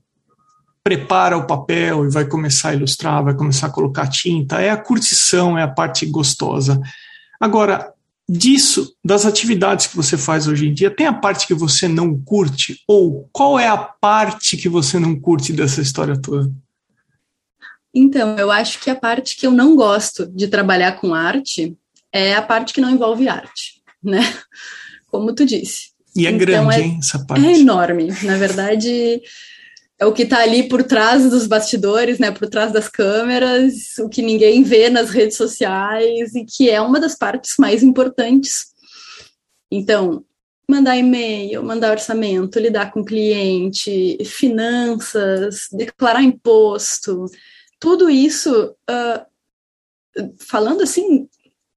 prepara 0.84 1.36
o 1.36 1.46
papel 1.46 2.06
e 2.06 2.10
vai 2.10 2.26
começar 2.26 2.68
a 2.68 2.74
ilustrar, 2.74 3.24
vai 3.24 3.34
começar 3.34 3.66
a 3.66 3.72
colocar 3.72 4.06
tinta, 4.06 4.60
é 4.60 4.70
a 4.70 4.76
curtição, 4.76 5.58
é 5.58 5.62
a 5.62 5.68
parte 5.68 6.06
gostosa. 6.06 6.80
Agora, 7.40 7.92
disso, 8.28 8.94
das 9.02 9.24
atividades 9.24 9.86
que 9.86 9.96
você 9.96 10.18
faz 10.18 10.46
hoje 10.46 10.68
em 10.68 10.74
dia, 10.74 10.90
tem 10.90 11.06
a 11.06 11.12
parte 11.12 11.46
que 11.46 11.54
você 11.54 11.88
não 11.88 12.20
curte? 12.20 12.82
Ou 12.86 13.28
qual 13.32 13.58
é 13.58 13.66
a 13.66 13.78
parte 13.78 14.56
que 14.56 14.68
você 14.68 14.98
não 14.98 15.18
curte 15.18 15.52
dessa 15.52 15.80
história 15.80 16.20
toda? 16.20 16.52
Então, 17.94 18.36
eu 18.36 18.50
acho 18.50 18.80
que 18.80 18.90
a 18.90 18.94
parte 18.94 19.36
que 19.36 19.46
eu 19.46 19.50
não 19.50 19.74
gosto 19.74 20.26
de 20.26 20.46
trabalhar 20.46 21.00
com 21.00 21.14
arte 21.14 21.76
é 22.12 22.34
a 22.34 22.42
parte 22.42 22.74
que 22.74 22.80
não 22.80 22.90
envolve 22.90 23.28
arte, 23.28 23.80
né? 24.02 24.20
Como 25.10 25.34
tu 25.34 25.46
disse. 25.46 25.88
E 26.14 26.26
é 26.26 26.30
então, 26.30 26.38
grande, 26.38 26.74
é, 26.74 26.80
hein, 26.80 26.98
essa 27.00 27.24
parte? 27.24 27.46
É 27.46 27.52
enorme. 27.58 28.08
Na 28.22 28.36
verdade, 28.36 29.22
é 29.98 30.06
o 30.06 30.12
que 30.12 30.22
está 30.22 30.38
ali 30.38 30.68
por 30.68 30.84
trás 30.84 31.28
dos 31.28 31.46
bastidores, 31.46 32.18
né, 32.18 32.30
por 32.30 32.48
trás 32.48 32.72
das 32.72 32.88
câmeras, 32.88 33.98
o 33.98 34.08
que 34.08 34.22
ninguém 34.22 34.62
vê 34.62 34.88
nas 34.88 35.10
redes 35.10 35.36
sociais 35.36 36.34
e 36.34 36.44
que 36.44 36.70
é 36.70 36.80
uma 36.80 37.00
das 37.00 37.16
partes 37.16 37.56
mais 37.58 37.82
importantes. 37.82 38.72
Então, 39.70 40.24
mandar 40.70 40.96
e-mail, 40.96 41.64
mandar 41.64 41.90
orçamento, 41.90 42.60
lidar 42.60 42.92
com 42.92 43.04
cliente, 43.04 44.18
finanças, 44.24 45.66
declarar 45.72 46.22
imposto, 46.22 47.26
tudo 47.80 48.08
isso, 48.08 48.74
uh, 48.88 50.26
falando 50.38 50.82
assim, 50.82 51.28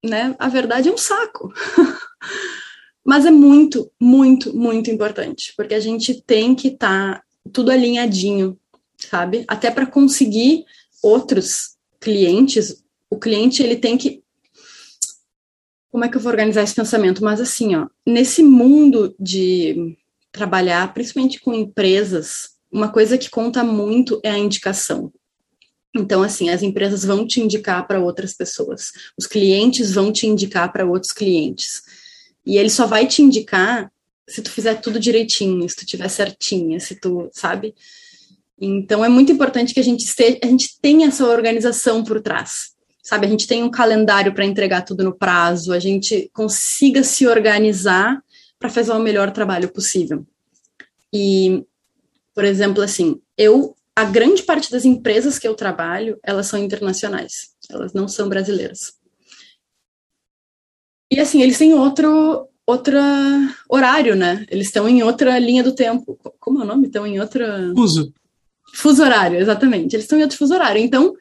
né, 0.03 0.36
a 0.38 0.47
verdade 0.47 0.89
é 0.89 0.91
um 0.91 0.97
saco. 0.97 1.51
Mas 3.03 3.25
é 3.25 3.31
muito, 3.31 3.91
muito, 3.99 4.55
muito 4.55 4.91
importante, 4.91 5.53
porque 5.57 5.73
a 5.73 5.79
gente 5.79 6.21
tem 6.21 6.53
que 6.53 6.67
estar 6.67 7.15
tá 7.15 7.23
tudo 7.51 7.71
alinhadinho, 7.71 8.58
sabe? 8.97 9.43
Até 9.47 9.71
para 9.71 9.86
conseguir 9.86 10.65
outros 11.01 11.75
clientes, 11.99 12.84
o 13.10 13.17
cliente 13.17 13.62
ele 13.62 13.75
tem 13.75 13.97
que 13.97 14.21
como 15.91 16.06
é 16.06 16.10
que 16.10 16.15
eu 16.15 16.21
vou 16.21 16.32
organizar 16.32 16.63
esse 16.63 16.73
pensamento? 16.73 17.21
Mas 17.21 17.41
assim, 17.41 17.75
ó, 17.75 17.88
nesse 18.08 18.41
mundo 18.41 19.13
de 19.19 19.97
trabalhar, 20.32 20.93
principalmente 20.93 21.41
com 21.41 21.54
empresas, 21.54 22.51
uma 22.71 22.89
coisa 22.89 23.17
que 23.17 23.30
conta 23.30 23.62
muito 23.62 24.21
é 24.23 24.32
a 24.32 24.38
indicação. 24.38 25.12
Então, 25.93 26.23
assim, 26.23 26.49
as 26.49 26.63
empresas 26.63 27.04
vão 27.04 27.27
te 27.27 27.41
indicar 27.41 27.86
para 27.86 27.99
outras 27.99 28.34
pessoas, 28.34 28.93
os 29.17 29.27
clientes 29.27 29.91
vão 29.91 30.13
te 30.13 30.25
indicar 30.25 30.71
para 30.71 30.86
outros 30.86 31.12
clientes. 31.12 31.82
E 32.45 32.58
ele 32.58 32.69
só 32.69 32.88
vai 32.88 33.06
te 33.06 33.21
indicar 33.21 33.91
se 34.32 34.41
tu 34.41 34.50
fizer 34.50 34.76
tudo 34.76 35.00
direitinho, 35.00 35.67
se 35.67 35.76
tu 35.76 35.86
tiver 35.86 36.08
certinha, 36.08 36.80
se 36.80 36.96
tu, 36.96 37.30
sabe? 37.34 37.76
Então 38.60 39.04
é 39.04 39.10
muito 39.10 39.32
importante 39.32 39.74
que 39.74 39.80
a 39.80 39.84
gente 39.84 40.06
esteja, 40.06 40.39
a 40.41 40.48
gente 40.48 40.80
tenha 40.82 41.08
essa 41.08 41.26
organização 41.26 42.04
por 42.04 42.22
trás. 42.22 42.72
Sabe, 43.04 43.26
a 43.26 43.30
gente 43.30 43.48
tem 43.48 43.63
um 43.63 43.72
calendário 43.72 44.32
para 44.34 44.46
entregar 44.46 44.84
tudo 44.84 45.04
no 45.04 45.13
prazo, 45.13 45.74
a 45.74 45.80
gente 45.80 46.30
consiga 46.34 47.04
se 47.04 47.26
organizar 47.28 48.24
para 48.60 48.70
fazer 48.70 48.91
o 48.91 49.00
melhor 49.00 49.32
trabalho 49.32 49.70
possível. 49.70 50.26
E, 51.12 51.65
por 52.34 52.46
exemplo, 52.46 52.82
assim, 52.84 53.20
eu 53.36 53.76
a 53.96 54.06
grande 54.06 54.44
parte 54.44 54.72
das 54.72 54.86
empresas 54.86 55.38
que 55.38 55.48
eu 55.48 55.56
trabalho, 55.56 56.17
elas 56.24 56.48
são 56.48 56.60
internacionais, 56.63 57.50
elas 57.70 57.91
não 57.91 58.08
são 58.08 58.30
brasileiras. 58.30 58.94
E 61.12 61.20
assim, 61.20 61.41
eles 61.41 61.58
têm 61.58 61.74
outro 61.74 62.48
outro 62.65 62.97
horário, 63.69 64.15
né? 64.15 64.45
Eles 64.50 64.67
estão 64.67 64.88
em 64.88 65.04
outra 65.04 65.38
linha 65.39 65.63
do 65.63 65.74
tempo. 65.74 66.17
Como 66.39 66.60
é 66.60 66.63
o 66.63 66.67
nome? 66.67 66.88
Estão 66.88 67.06
em 67.06 67.19
outra. 67.19 67.71
Fuso. 67.76 68.13
Fuso 68.74 69.04
horário, 69.04 69.39
exatamente. 69.39 69.95
Eles 69.95 70.06
estão 70.06 70.17
em 70.17 70.24
outro 70.24 70.38
fuso 70.38 70.54
horário. 70.54 70.82
Então, 70.82 71.13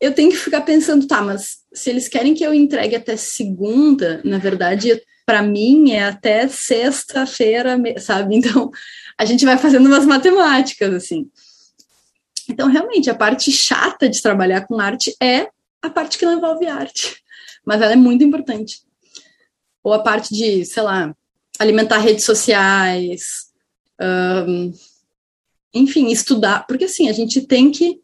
eu 0.00 0.12
tenho 0.12 0.30
que 0.30 0.36
ficar 0.36 0.62
pensando, 0.62 1.06
tá, 1.06 1.22
mas 1.22 1.58
se 1.72 1.90
eles 1.90 2.08
querem 2.08 2.34
que 2.34 2.42
eu 2.42 2.52
entregue 2.52 2.96
até 2.96 3.16
segunda, 3.16 4.20
na 4.24 4.38
verdade, 4.38 5.00
para 5.24 5.42
mim 5.42 5.92
é 5.92 6.04
até 6.04 6.48
sexta-feira, 6.48 7.78
sabe? 7.98 8.34
Então, 8.36 8.70
a 9.16 9.24
gente 9.24 9.44
vai 9.44 9.58
fazendo 9.58 9.86
umas 9.86 10.06
matemáticas, 10.06 10.92
assim. 10.92 11.30
Então, 12.48 12.68
realmente, 12.68 13.08
a 13.08 13.14
parte 13.14 13.52
chata 13.52 14.08
de 14.08 14.20
trabalhar 14.20 14.66
com 14.66 14.80
arte 14.80 15.14
é 15.22 15.48
a 15.80 15.88
parte 15.88 16.18
que 16.18 16.26
não 16.26 16.36
envolve 16.36 16.66
arte. 16.66 17.22
Mas 17.64 17.80
ela 17.80 17.92
é 17.92 17.96
muito 17.96 18.24
importante 18.24 18.80
ou 19.82 19.92
a 19.92 19.98
parte 20.00 20.34
de, 20.34 20.64
sei 20.64 20.82
lá, 20.82 21.14
alimentar 21.58 21.98
redes 21.98 22.24
sociais, 22.24 23.50
um, 24.48 24.72
enfim, 25.74 26.08
estudar, 26.08 26.66
porque 26.66 26.84
assim, 26.84 27.08
a 27.08 27.12
gente 27.12 27.42
tem 27.42 27.70
que 27.70 28.00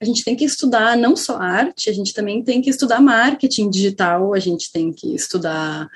a 0.00 0.04
gente 0.06 0.24
tem 0.24 0.34
que 0.34 0.46
estudar 0.46 0.96
não 0.96 1.14
só 1.14 1.36
arte, 1.36 1.90
a 1.90 1.92
gente 1.92 2.14
também 2.14 2.42
tem 2.42 2.62
que 2.62 2.70
estudar 2.70 3.02
marketing 3.02 3.68
digital, 3.68 4.32
a 4.32 4.38
gente 4.38 4.72
tem 4.72 4.90
que 4.90 5.14
estudar 5.14 5.90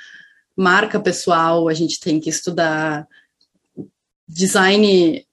marca 0.55 1.01
pessoal, 1.01 1.69
a 1.69 1.75
gente 1.75 1.99
tem 1.99 2.21
que 2.21 2.29
estudar 2.29 3.09
design, 4.29 5.27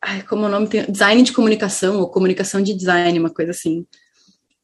ai, 0.00 0.22
como 0.22 0.46
o 0.46 0.48
nome 0.48 0.68
tem, 0.68 0.84
design 0.88 1.20
de 1.24 1.32
comunicação 1.32 1.98
ou 1.98 2.08
comunicação 2.08 2.62
de 2.62 2.72
design, 2.74 3.18
uma 3.18 3.30
coisa 3.30 3.50
assim. 3.50 3.84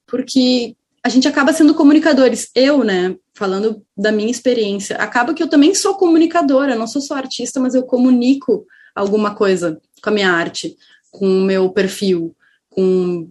Porque 0.07 0.77
a 1.03 1.09
gente 1.09 1.29
acaba 1.29 1.53
sendo 1.53 1.75
comunicadores. 1.75 2.51
Eu, 2.55 2.85
né, 2.85 3.17
falando 3.35 3.85
da 3.97 4.13
minha 4.13 4.31
experiência, 4.31 4.97
acaba 4.97 5.35
que 5.35 5.43
eu 5.43 5.49
também 5.49 5.75
sou 5.75 5.95
comunicadora, 5.95 6.75
não 6.75 6.87
sou 6.87 7.01
só 7.01 7.15
artista, 7.15 7.61
mas 7.61 7.75
eu 7.75 7.83
comunico 7.85 8.67
alguma 8.95 9.35
coisa 9.35 9.81
com 10.03 10.11
a 10.11 10.13
minha 10.13 10.31
arte, 10.31 10.77
com 11.11 11.27
o 11.27 11.45
meu 11.45 11.71
perfil, 11.71 12.35
com 12.69 13.31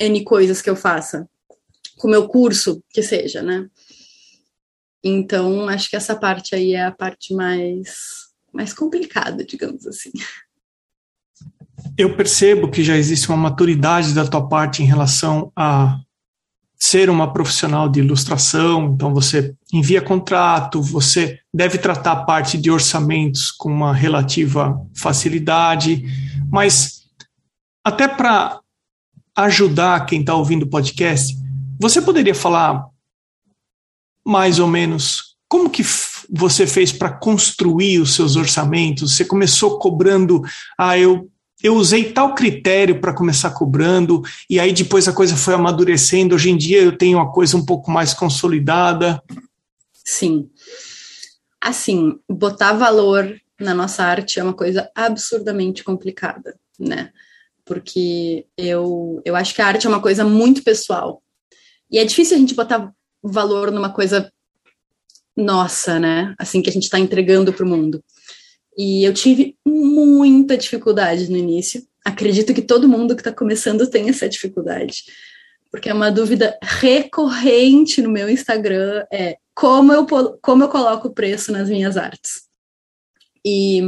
N 0.00 0.24
coisas 0.24 0.62
que 0.62 0.70
eu 0.70 0.76
faça, 0.76 1.28
com 1.98 2.06
o 2.06 2.10
meu 2.10 2.28
curso, 2.28 2.82
que 2.90 3.02
seja, 3.02 3.42
né? 3.42 3.68
Então, 5.02 5.68
acho 5.68 5.90
que 5.90 5.96
essa 5.96 6.16
parte 6.16 6.54
aí 6.54 6.74
é 6.74 6.84
a 6.84 6.92
parte 6.92 7.34
mais, 7.34 8.28
mais 8.52 8.72
complicada, 8.72 9.44
digamos 9.44 9.86
assim. 9.86 10.10
Eu 11.96 12.16
percebo 12.16 12.70
que 12.70 12.82
já 12.82 12.96
existe 12.96 13.28
uma 13.28 13.36
maturidade 13.36 14.14
da 14.14 14.26
tua 14.26 14.48
parte 14.48 14.82
em 14.82 14.86
relação 14.86 15.52
a 15.56 15.98
ser 16.80 17.10
uma 17.10 17.32
profissional 17.32 17.88
de 17.88 18.00
ilustração, 18.00 18.92
então 18.94 19.12
você 19.12 19.54
envia 19.72 20.00
contrato, 20.00 20.80
você 20.80 21.40
deve 21.52 21.76
tratar 21.76 22.12
a 22.12 22.24
parte 22.24 22.56
de 22.56 22.70
orçamentos 22.70 23.50
com 23.50 23.68
uma 23.68 23.92
relativa 23.92 24.80
facilidade, 24.96 26.04
mas 26.50 27.02
até 27.84 28.06
para 28.06 28.60
ajudar 29.36 30.06
quem 30.06 30.20
está 30.20 30.34
ouvindo 30.34 30.62
o 30.62 30.70
podcast, 30.70 31.36
você 31.80 32.00
poderia 32.00 32.34
falar 32.34 32.86
mais 34.24 34.58
ou 34.58 34.68
menos 34.68 35.36
como 35.48 35.70
que 35.70 35.82
você 36.30 36.66
fez 36.66 36.92
para 36.92 37.10
construir 37.10 38.00
os 38.00 38.14
seus 38.14 38.36
orçamentos? 38.36 39.16
Você 39.16 39.24
começou 39.24 39.78
cobrando, 39.78 40.42
ah, 40.78 40.98
eu 40.98 41.30
eu 41.62 41.74
usei 41.74 42.12
tal 42.12 42.34
critério 42.34 43.00
para 43.00 43.14
começar 43.14 43.50
cobrando, 43.50 44.22
e 44.48 44.60
aí 44.60 44.72
depois 44.72 45.08
a 45.08 45.12
coisa 45.12 45.36
foi 45.36 45.54
amadurecendo. 45.54 46.34
Hoje 46.34 46.50
em 46.50 46.56
dia 46.56 46.80
eu 46.80 46.96
tenho 46.96 47.18
uma 47.18 47.32
coisa 47.32 47.56
um 47.56 47.64
pouco 47.64 47.90
mais 47.90 48.14
consolidada. 48.14 49.22
Sim. 50.04 50.48
Assim, 51.60 52.18
botar 52.28 52.72
valor 52.72 53.34
na 53.58 53.74
nossa 53.74 54.04
arte 54.04 54.38
é 54.38 54.44
uma 54.44 54.54
coisa 54.54 54.88
absurdamente 54.94 55.82
complicada, 55.82 56.56
né? 56.78 57.10
Porque 57.64 58.46
eu, 58.56 59.20
eu 59.24 59.34
acho 59.34 59.54
que 59.54 59.60
a 59.60 59.66
arte 59.66 59.86
é 59.86 59.90
uma 59.90 60.00
coisa 60.00 60.24
muito 60.24 60.62
pessoal. 60.62 61.20
E 61.90 61.98
é 61.98 62.04
difícil 62.04 62.36
a 62.36 62.40
gente 62.40 62.54
botar 62.54 62.92
valor 63.22 63.72
numa 63.72 63.90
coisa 63.90 64.32
nossa, 65.36 65.98
né? 65.98 66.34
Assim, 66.38 66.62
que 66.62 66.70
a 66.70 66.72
gente 66.72 66.84
está 66.84 66.98
entregando 66.98 67.52
para 67.52 67.64
o 67.64 67.68
mundo. 67.68 68.02
E 68.78 69.02
eu 69.02 69.12
tive 69.12 69.56
muita 69.66 70.56
dificuldade 70.56 71.28
no 71.28 71.36
início. 71.36 71.84
Acredito 72.04 72.54
que 72.54 72.62
todo 72.62 72.88
mundo 72.88 73.16
que 73.16 73.20
está 73.20 73.32
começando 73.32 73.90
tem 73.90 74.08
essa 74.08 74.28
dificuldade. 74.28 75.02
Porque 75.68 75.88
é 75.88 75.92
uma 75.92 76.12
dúvida 76.12 76.56
recorrente 76.62 78.00
no 78.00 78.08
meu 78.08 78.30
Instagram 78.30 79.04
é 79.12 79.36
como 79.52 79.92
eu, 79.92 80.06
como 80.40 80.62
eu 80.62 80.68
coloco 80.68 81.08
o 81.08 81.12
preço 81.12 81.50
nas 81.50 81.68
minhas 81.68 81.96
artes. 81.96 82.44
E 83.44 83.82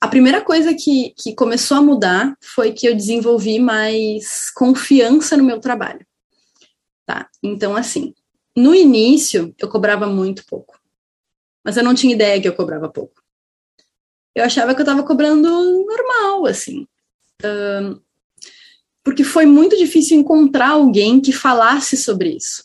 a 0.00 0.08
primeira 0.08 0.40
coisa 0.40 0.74
que, 0.74 1.12
que 1.18 1.34
começou 1.34 1.76
a 1.76 1.82
mudar 1.82 2.34
foi 2.40 2.72
que 2.72 2.88
eu 2.88 2.96
desenvolvi 2.96 3.58
mais 3.58 4.50
confiança 4.50 5.36
no 5.36 5.44
meu 5.44 5.60
trabalho. 5.60 6.06
Tá? 7.04 7.28
Então, 7.42 7.76
assim, 7.76 8.14
no 8.56 8.74
início 8.74 9.54
eu 9.58 9.68
cobrava 9.68 10.06
muito 10.06 10.42
pouco. 10.46 10.80
Mas 11.62 11.76
eu 11.76 11.84
não 11.84 11.94
tinha 11.94 12.14
ideia 12.14 12.40
que 12.40 12.48
eu 12.48 12.54
cobrava 12.54 12.88
pouco. 12.88 13.19
Eu 14.34 14.44
achava 14.44 14.74
que 14.74 14.80
eu 14.80 14.84
estava 14.84 15.02
cobrando 15.02 15.48
normal, 15.86 16.46
assim. 16.46 16.86
Um, 17.44 18.00
porque 19.02 19.24
foi 19.24 19.46
muito 19.46 19.76
difícil 19.76 20.18
encontrar 20.18 20.70
alguém 20.70 21.20
que 21.20 21.32
falasse 21.32 21.96
sobre 21.96 22.36
isso. 22.36 22.64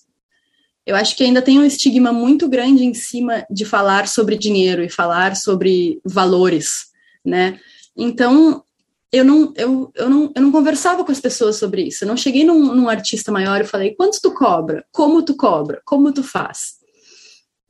Eu 0.86 0.96
acho 0.96 1.16
que 1.16 1.24
ainda 1.24 1.42
tem 1.42 1.58
um 1.58 1.66
estigma 1.66 2.14
muito 2.14 2.48
grande 2.48 2.84
em 2.84 2.94
cima 2.94 3.46
de 3.50 3.66
falar 3.66 4.08
sobre 4.08 4.38
dinheiro 4.38 4.84
e 4.84 4.90
falar 4.90 5.36
sobre 5.36 6.00
valores, 6.06 6.92
né? 7.24 7.60
Então, 7.98 8.64
eu 9.12 9.26
não, 9.26 9.54
eu, 9.56 9.92
eu 9.96 10.10
não, 10.10 10.32
eu 10.36 10.42
não 10.42 10.52
conversava 10.52 11.04
com 11.04 11.12
as 11.12 11.20
pessoas 11.20 11.56
sobre 11.56 11.84
isso. 11.84 12.04
Eu 12.04 12.08
não 12.08 12.18
cheguei 12.18 12.44
num, 12.44 12.76
num 12.76 12.90
artista 12.90 13.32
maior 13.32 13.62
e 13.62 13.66
falei, 13.66 13.96
quanto 13.96 14.22
tu 14.22 14.32
cobra? 14.32 14.86
Como 14.92 15.24
tu 15.24 15.36
cobra? 15.36 15.82
Como 15.86 16.14
tu 16.14 16.22
faz? 16.22 16.75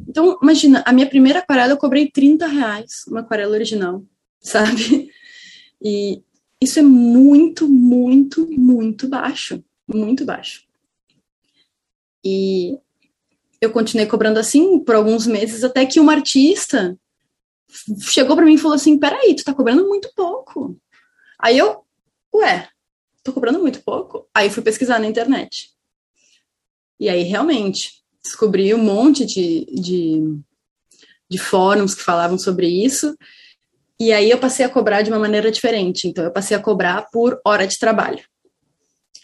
Então, 0.07 0.37
imagina, 0.41 0.83
a 0.85 0.93
minha 0.93 1.07
primeira 1.07 1.39
aquarela 1.39 1.73
eu 1.73 1.77
cobrei 1.77 2.09
30 2.09 2.47
reais, 2.47 3.05
uma 3.07 3.21
aquarela 3.21 3.53
original, 3.53 4.03
sabe? 4.39 5.09
E 5.81 6.23
isso 6.61 6.79
é 6.79 6.81
muito, 6.81 7.67
muito, 7.67 8.47
muito 8.49 9.07
baixo. 9.07 9.63
Muito 9.87 10.25
baixo. 10.25 10.63
E 12.23 12.79
eu 13.61 13.71
continuei 13.71 14.07
cobrando 14.07 14.39
assim 14.39 14.79
por 14.79 14.95
alguns 14.95 15.27
meses, 15.27 15.63
até 15.63 15.85
que 15.85 15.99
uma 15.99 16.13
artista 16.13 16.97
chegou 18.01 18.35
para 18.35 18.45
mim 18.45 18.55
e 18.55 18.57
falou 18.57 18.75
assim: 18.75 18.97
peraí, 18.97 19.35
tu 19.35 19.43
tá 19.43 19.53
cobrando 19.53 19.87
muito 19.87 20.11
pouco. 20.15 20.79
Aí 21.39 21.57
eu, 21.57 21.85
ué, 22.33 22.69
tô 23.23 23.31
cobrando 23.33 23.59
muito 23.59 23.81
pouco? 23.83 24.27
Aí 24.33 24.49
fui 24.49 24.63
pesquisar 24.63 24.99
na 24.99 25.07
internet. 25.07 25.71
E 26.99 27.09
aí, 27.09 27.23
realmente, 27.23 28.04
descobri 28.25 28.73
um 28.73 28.83
monte 28.83 29.25
de, 29.25 29.65
de, 29.65 30.39
de 31.29 31.37
fóruns 31.37 31.93
que 31.93 32.01
falavam 32.01 32.37
sobre 32.37 32.67
isso. 32.67 33.15
E 33.99 34.11
aí 34.11 34.29
eu 34.29 34.37
passei 34.37 34.65
a 34.65 34.69
cobrar 34.69 35.01
de 35.03 35.09
uma 35.09 35.19
maneira 35.19 35.51
diferente. 35.51 36.07
Então, 36.07 36.23
eu 36.23 36.31
passei 36.31 36.57
a 36.57 36.61
cobrar 36.61 37.03
por 37.11 37.39
hora 37.45 37.65
de 37.65 37.77
trabalho. 37.77 38.23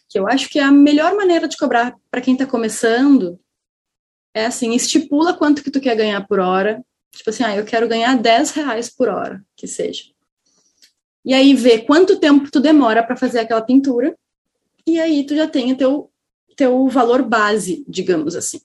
Que 0.07 0.19
eu 0.19 0.27
acho 0.27 0.49
que 0.49 0.59
é 0.59 0.63
a 0.63 0.71
melhor 0.71 1.15
maneira 1.15 1.47
de 1.47 1.57
cobrar 1.57 1.95
para 2.09 2.21
quem 2.21 2.33
está 2.33 2.45
começando 2.45 3.39
é 4.33 4.45
assim, 4.45 4.73
estipula 4.73 5.33
quanto 5.33 5.61
que 5.61 5.71
tu 5.71 5.81
quer 5.81 5.95
ganhar 5.95 6.25
por 6.25 6.39
hora. 6.39 6.81
Tipo 7.11 7.29
assim, 7.31 7.43
ah, 7.43 7.55
eu 7.55 7.65
quero 7.65 7.87
ganhar 7.87 8.15
10 8.15 8.51
reais 8.51 8.89
por 8.89 9.09
hora, 9.09 9.43
que 9.57 9.67
seja. 9.67 10.05
E 11.25 11.33
aí 11.33 11.53
vê 11.53 11.79
quanto 11.79 12.17
tempo 12.17 12.49
tu 12.49 12.61
demora 12.61 13.03
para 13.03 13.17
fazer 13.17 13.39
aquela 13.39 13.61
pintura. 13.61 14.15
E 14.87 14.99
aí 14.99 15.25
tu 15.25 15.35
já 15.35 15.47
tem 15.47 15.73
o 15.73 15.77
teu, 15.77 16.09
teu 16.55 16.87
valor 16.87 17.23
base, 17.23 17.83
digamos 17.87 18.35
assim. 18.35 18.61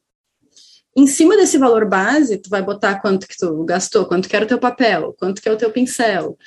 Em 0.96 1.06
cima 1.06 1.36
desse 1.36 1.58
valor 1.58 1.86
base, 1.86 2.38
tu 2.38 2.48
vai 2.48 2.62
botar 2.62 3.00
quanto 3.00 3.28
que 3.28 3.36
tu 3.36 3.64
gastou, 3.64 4.06
quanto 4.06 4.28
que 4.28 4.34
era 4.34 4.46
o 4.46 4.48
teu 4.48 4.58
papel, 4.58 5.14
quanto 5.18 5.42
que 5.42 5.48
é 5.48 5.52
o 5.52 5.56
teu 5.56 5.70
pincel, 5.70 6.38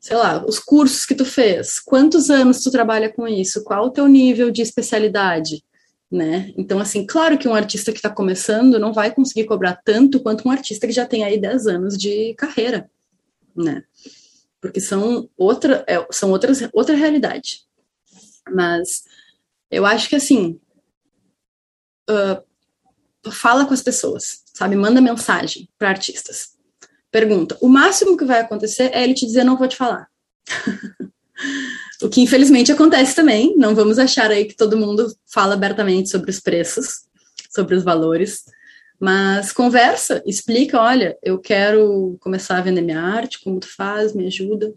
sei 0.00 0.16
lá, 0.16 0.42
os 0.46 0.58
cursos 0.58 1.04
que 1.04 1.14
tu 1.14 1.26
fez, 1.26 1.78
quantos 1.78 2.30
anos 2.30 2.62
tu 2.62 2.70
trabalha 2.70 3.12
com 3.12 3.28
isso, 3.28 3.62
qual 3.64 3.84
o 3.84 3.90
teu 3.90 4.06
nível 4.06 4.50
de 4.50 4.62
especialidade, 4.62 5.62
né? 6.10 6.54
Então, 6.56 6.78
assim, 6.78 7.06
claro 7.06 7.36
que 7.36 7.46
um 7.46 7.54
artista 7.54 7.92
que 7.92 7.98
está 7.98 8.08
começando 8.08 8.78
não 8.78 8.94
vai 8.94 9.14
conseguir 9.14 9.44
cobrar 9.44 9.78
tanto 9.84 10.20
quanto 10.20 10.48
um 10.48 10.50
artista 10.50 10.86
que 10.86 10.92
já 10.92 11.04
tem 11.04 11.22
aí 11.22 11.38
10 11.38 11.66
anos 11.66 11.98
de 11.98 12.32
carreira, 12.34 12.90
né? 13.54 13.84
Porque 14.58 14.80
são 14.80 15.28
outra, 15.36 15.84
é, 15.86 16.06
são 16.10 16.30
outras, 16.30 16.66
outra 16.72 16.96
realidade. 16.96 17.60
Mas 18.50 19.04
eu 19.70 19.84
acho 19.84 20.08
que, 20.08 20.16
assim, 20.16 20.58
uh, 22.08 22.47
fala 23.30 23.64
com 23.64 23.74
as 23.74 23.82
pessoas, 23.82 24.42
sabe? 24.54 24.76
Manda 24.76 25.00
mensagem 25.00 25.68
para 25.78 25.88
artistas. 25.88 26.58
Pergunta. 27.10 27.56
O 27.60 27.68
máximo 27.68 28.16
que 28.16 28.24
vai 28.24 28.40
acontecer 28.40 28.90
é 28.92 29.02
ele 29.02 29.14
te 29.14 29.26
dizer, 29.26 29.44
não 29.44 29.56
vou 29.56 29.66
te 29.66 29.76
falar. 29.76 30.08
o 32.02 32.08
que 32.08 32.20
infelizmente 32.20 32.70
acontece 32.70 33.14
também. 33.14 33.54
Não 33.56 33.74
vamos 33.74 33.98
achar 33.98 34.30
aí 34.30 34.44
que 34.44 34.56
todo 34.56 34.76
mundo 34.76 35.10
fala 35.26 35.54
abertamente 35.54 36.10
sobre 36.10 36.30
os 36.30 36.38
preços, 36.38 37.02
sobre 37.50 37.74
os 37.74 37.82
valores. 37.82 38.44
Mas 39.00 39.52
conversa, 39.52 40.22
explica, 40.26 40.80
olha, 40.80 41.16
eu 41.22 41.38
quero 41.38 42.16
começar 42.20 42.58
a 42.58 42.62
vender 42.62 42.82
minha 42.82 43.00
arte, 43.00 43.40
como 43.42 43.60
tu 43.60 43.68
faz, 43.74 44.12
me 44.12 44.26
ajuda. 44.26 44.74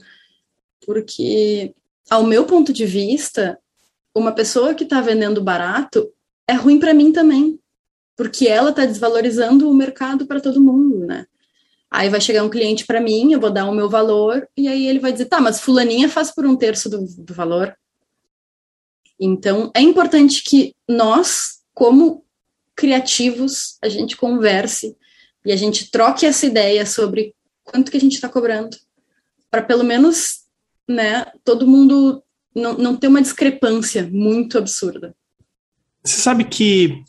Porque, 0.86 1.74
ao 2.10 2.24
meu 2.24 2.46
ponto 2.46 2.72
de 2.72 2.86
vista, 2.86 3.58
uma 4.16 4.32
pessoa 4.32 4.74
que 4.74 4.84
está 4.84 5.02
vendendo 5.02 5.44
barato 5.44 6.08
é 6.48 6.54
ruim 6.54 6.80
para 6.80 6.94
mim 6.94 7.12
também 7.12 7.61
porque 8.15 8.47
ela 8.47 8.69
está 8.69 8.86
desvalorizando 8.86 9.69
o 9.69 9.74
mercado 9.74 10.26
para 10.26 10.41
todo 10.41 10.62
mundo, 10.62 11.06
né? 11.06 11.26
Aí 11.89 12.10
vai 12.10 12.21
chegar 12.21 12.43
um 12.43 12.50
cliente 12.50 12.86
para 12.86 13.02
mim, 13.02 13.34
eu 13.34 13.39
vou 13.39 13.52
dar 13.52 13.69
o 13.69 13.76
meu 13.76 13.89
valor, 13.89 14.47
e 14.56 14.67
aí 14.67 14.88
ele 14.88 15.00
vai 15.00 15.12
dizer, 15.12 15.26
tá, 15.26 15.41
mas 15.41 15.60
fulaninha 15.60 16.08
faz 16.08 16.34
por 16.34 16.45
um 16.45 16.56
terço 16.56 16.89
do, 16.89 17.06
do 17.06 17.34
valor. 17.34 17.76
Então, 19.19 19.69
é 19.76 19.82
importante 19.82 20.41
que 20.43 20.74
nós, 20.88 21.60
como 21.74 22.26
criativos, 22.76 23.78
a 23.82 23.89
gente 23.89 24.15
converse 24.15 24.95
e 25.45 25.52
a 25.52 25.56
gente 25.56 25.91
troque 25.91 26.26
essa 26.26 26.45
ideia 26.45 26.86
sobre 26.86 27.36
quanto 27.63 27.91
que 27.91 27.97
a 27.97 28.00
gente 28.00 28.13
está 28.13 28.30
cobrando, 28.30 28.78
para 29.50 29.62
pelo 29.62 29.84
menos, 29.84 30.45
né, 30.88 31.26
todo 31.43 31.67
mundo 31.67 32.24
não, 32.56 32.78
não 32.78 32.95
ter 32.95 33.08
uma 33.08 33.21
discrepância 33.21 34.10
muito 34.12 34.58
absurda. 34.58 35.15
Você 36.04 36.21
sabe 36.21 36.45
que 36.45 37.04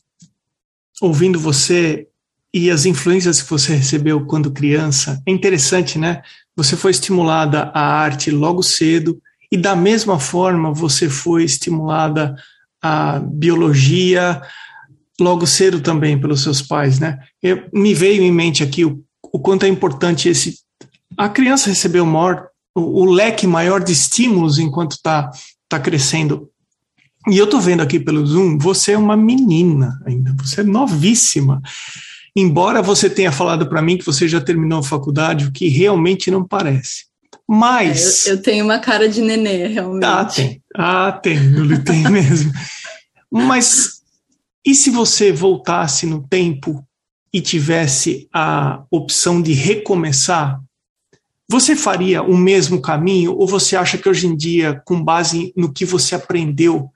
ouvindo 1.02 1.38
você 1.38 2.06
e 2.54 2.70
as 2.70 2.86
influências 2.86 3.42
que 3.42 3.50
você 3.50 3.74
recebeu 3.74 4.24
quando 4.24 4.52
criança, 4.52 5.20
é 5.26 5.32
interessante, 5.32 5.98
né? 5.98 6.22
Você 6.54 6.76
foi 6.76 6.92
estimulada 6.92 7.70
à 7.74 7.80
arte 7.80 8.30
logo 8.30 8.62
cedo 8.62 9.20
e 9.50 9.56
da 9.56 9.74
mesma 9.74 10.20
forma 10.20 10.72
você 10.72 11.08
foi 11.08 11.44
estimulada 11.44 12.36
à 12.80 13.18
biologia 13.18 14.40
logo 15.20 15.46
cedo 15.46 15.80
também 15.80 16.20
pelos 16.20 16.42
seus 16.42 16.62
pais, 16.62 17.00
né? 17.00 17.18
Eu, 17.42 17.64
me 17.72 17.94
veio 17.94 18.22
em 18.22 18.32
mente 18.32 18.62
aqui 18.62 18.84
o, 18.84 19.02
o 19.32 19.40
quanto 19.40 19.66
é 19.66 19.68
importante 19.68 20.28
esse 20.28 20.60
a 21.16 21.28
criança 21.28 21.68
receber 21.68 22.00
o 22.00 22.06
maior 22.06 22.48
o, 22.74 23.02
o 23.02 23.04
leque 23.04 23.46
maior 23.46 23.82
de 23.82 23.92
estímulos 23.92 24.58
enquanto 24.58 24.92
está 24.92 25.30
tá 25.68 25.80
crescendo 25.80 26.48
e 27.28 27.38
eu 27.38 27.46
tô 27.46 27.60
vendo 27.60 27.82
aqui 27.82 28.00
pelo 28.00 28.26
Zoom, 28.26 28.58
você 28.58 28.92
é 28.92 28.98
uma 28.98 29.16
menina 29.16 30.00
ainda, 30.04 30.34
você 30.42 30.60
é 30.60 30.64
novíssima. 30.64 31.60
Embora 32.34 32.80
você 32.82 33.10
tenha 33.10 33.30
falado 33.30 33.68
para 33.68 33.82
mim 33.82 33.98
que 33.98 34.06
você 34.06 34.26
já 34.26 34.40
terminou 34.40 34.80
a 34.80 34.82
faculdade, 34.82 35.46
o 35.46 35.52
que 35.52 35.68
realmente 35.68 36.30
não 36.30 36.44
parece. 36.44 37.04
Mas. 37.46 38.26
É, 38.26 38.30
eu, 38.30 38.34
eu, 38.36 38.42
tenho 38.42 38.64
uma 38.64 38.78
cara 38.78 39.08
de 39.08 39.20
nenê, 39.20 39.66
realmente. 39.66 40.04
Ah, 40.04 40.24
tem. 40.24 40.62
Ah, 40.74 41.12
tem, 41.12 41.36
eu 41.36 41.84
tem 41.84 42.02
mesmo. 42.08 42.52
Mas 43.30 44.02
e 44.64 44.74
se 44.74 44.90
você 44.90 45.32
voltasse 45.32 46.06
no 46.06 46.26
tempo 46.28 46.86
e 47.32 47.40
tivesse 47.40 48.28
a 48.32 48.84
opção 48.90 49.42
de 49.42 49.52
recomeçar? 49.52 50.60
Você 51.48 51.74
faria 51.74 52.22
o 52.22 52.36
mesmo 52.36 52.80
caminho 52.80 53.32
ou 53.32 53.46
você 53.46 53.76
acha 53.76 53.98
que 53.98 54.08
hoje 54.08 54.26
em 54.26 54.36
dia, 54.36 54.80
com 54.84 55.02
base 55.02 55.52
no 55.56 55.72
que 55.72 55.84
você 55.84 56.14
aprendeu, 56.14 56.90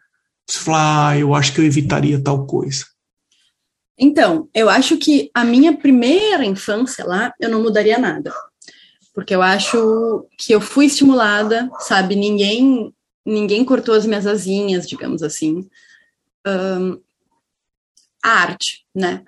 você 0.49 0.59
fala, 0.59 1.09
ah, 1.09 1.19
eu 1.19 1.35
acho 1.35 1.53
que 1.53 1.61
eu 1.61 1.65
evitaria 1.65 2.23
tal 2.23 2.47
coisa? 2.47 2.85
Então, 3.99 4.49
eu 4.55 4.69
acho 4.69 4.99
que 4.99 5.31
a 5.35 5.45
minha 5.45 5.77
primeira 5.77 6.45
infância 6.45 7.05
lá, 7.05 7.33
eu 7.41 7.49
não 7.49 7.63
mudaria 7.63 7.99
nada. 7.99 8.33
Porque 9.15 9.35
eu 9.35 9.41
acho 9.41 10.27
que 10.39 10.53
eu 10.53 10.61
fui 10.61 10.87
estimulada, 10.87 11.71
sabe? 11.81 12.15
Ninguém 12.15 12.95
ninguém 13.27 13.65
cortou 13.65 13.95
as 13.95 14.07
minhas 14.07 14.27
asinhas, 14.27 14.89
digamos 14.89 15.23
assim. 15.23 15.69
Um, 16.47 17.01
a 18.23 18.31
arte, 18.31 18.87
né? 18.95 19.25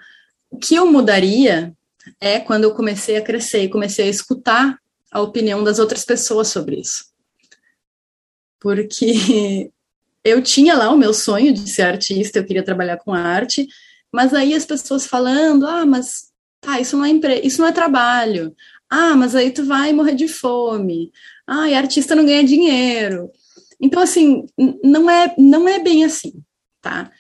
O 0.49 0.57
que 0.57 0.77
eu 0.77 0.87
mudaria 0.87 1.75
é 2.21 2.39
quando 2.39 2.65
eu 2.65 2.75
comecei 2.75 3.17
a 3.17 3.23
crescer 3.23 3.65
e 3.65 3.69
comecei 3.69 4.07
a 4.07 4.11
escutar 4.11 4.79
a 5.11 5.21
opinião 5.21 5.65
das 5.65 5.79
outras 5.79 6.05
pessoas 6.05 6.49
sobre 6.49 6.77
isso. 6.81 7.07
Porque 8.61 9.71
eu 10.25 10.43
tinha 10.43 10.77
lá 10.77 10.91
o 10.91 10.99
meu 10.99 11.15
sonho 11.15 11.53
de 11.53 11.69
ser 11.71 11.83
artista, 11.83 12.39
eu 12.39 12.45
queria 12.45 12.63
trabalhar 12.63 12.99
com 12.99 13.13
arte, 13.13 13.67
mas 14.13 14.35
aí 14.35 14.55
as 14.55 14.65
pessoas 14.65 15.07
falando, 15.07 15.67
ah, 15.67 15.87
mas 15.87 16.29
tá, 16.61 16.81
isso 16.81 16.97
não 16.97 17.05
é 17.05 17.11
empre... 17.11 17.41
isso 17.43 17.61
não 17.61 17.69
é 17.69 17.73
trabalho. 17.73 18.55
Ah, 18.91 19.15
mas 19.15 19.35
aí 19.35 19.51
tu 19.51 19.65
vai 19.65 19.93
morrer 19.93 20.15
de 20.15 20.29
fome. 20.29 21.13
Ah, 21.47 21.69
e 21.69 21.75
artista 21.75 22.15
não 22.15 22.25
ganha 22.25 22.43
dinheiro. 22.45 23.31
Então, 23.81 24.03
assim, 24.03 24.47
não 24.83 25.09
é, 25.09 25.35
não 25.39 25.69
é 25.69 25.79
bem 25.79 26.05
assim, 26.05 26.43
tá? 26.81 27.11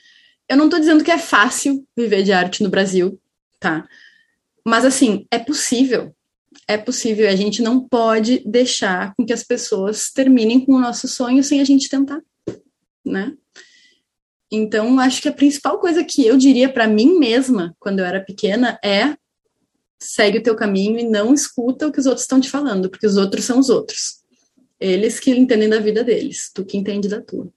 Eu 0.48 0.56
não 0.56 0.64
estou 0.64 0.80
dizendo 0.80 1.04
que 1.04 1.10
é 1.10 1.18
fácil 1.18 1.86
viver 1.96 2.22
de 2.22 2.32
arte 2.32 2.62
no 2.62 2.70
Brasil, 2.70 3.20
tá? 3.60 3.86
Mas, 4.66 4.84
assim, 4.84 5.26
é 5.30 5.38
possível. 5.38 6.14
É 6.66 6.76
possível. 6.76 7.28
A 7.28 7.36
gente 7.36 7.62
não 7.62 7.86
pode 7.86 8.42
deixar 8.46 9.14
com 9.14 9.24
que 9.24 9.32
as 9.32 9.44
pessoas 9.44 10.10
terminem 10.10 10.64
com 10.64 10.72
o 10.72 10.80
nosso 10.80 11.06
sonho 11.06 11.44
sem 11.44 11.60
a 11.60 11.64
gente 11.64 11.88
tentar, 11.88 12.20
né? 13.08 13.34
Então, 14.50 14.98
acho 14.98 15.20
que 15.20 15.28
a 15.28 15.32
principal 15.32 15.78
coisa 15.78 16.02
que 16.02 16.26
eu 16.26 16.36
diria 16.36 16.72
para 16.72 16.86
mim 16.86 17.18
mesma, 17.18 17.74
quando 17.78 17.98
eu 17.98 18.04
era 18.04 18.20
pequena, 18.20 18.78
é 18.82 19.14
segue 20.00 20.38
o 20.38 20.42
teu 20.42 20.54
caminho 20.54 20.98
e 20.98 21.08
não 21.08 21.34
escuta 21.34 21.86
o 21.86 21.92
que 21.92 22.00
os 22.00 22.06
outros 22.06 22.22
estão 22.22 22.40
te 22.40 22.48
falando, 22.48 22.88
porque 22.88 23.06
os 23.06 23.16
outros 23.16 23.44
são 23.44 23.58
os 23.58 23.68
outros. 23.68 24.18
Eles 24.80 25.18
que 25.18 25.30
entendem 25.32 25.68
da 25.68 25.80
vida 25.80 26.04
deles, 26.04 26.50
tu 26.54 26.64
que 26.64 26.76
entende 26.76 27.08
da 27.08 27.20
tua. 27.20 27.50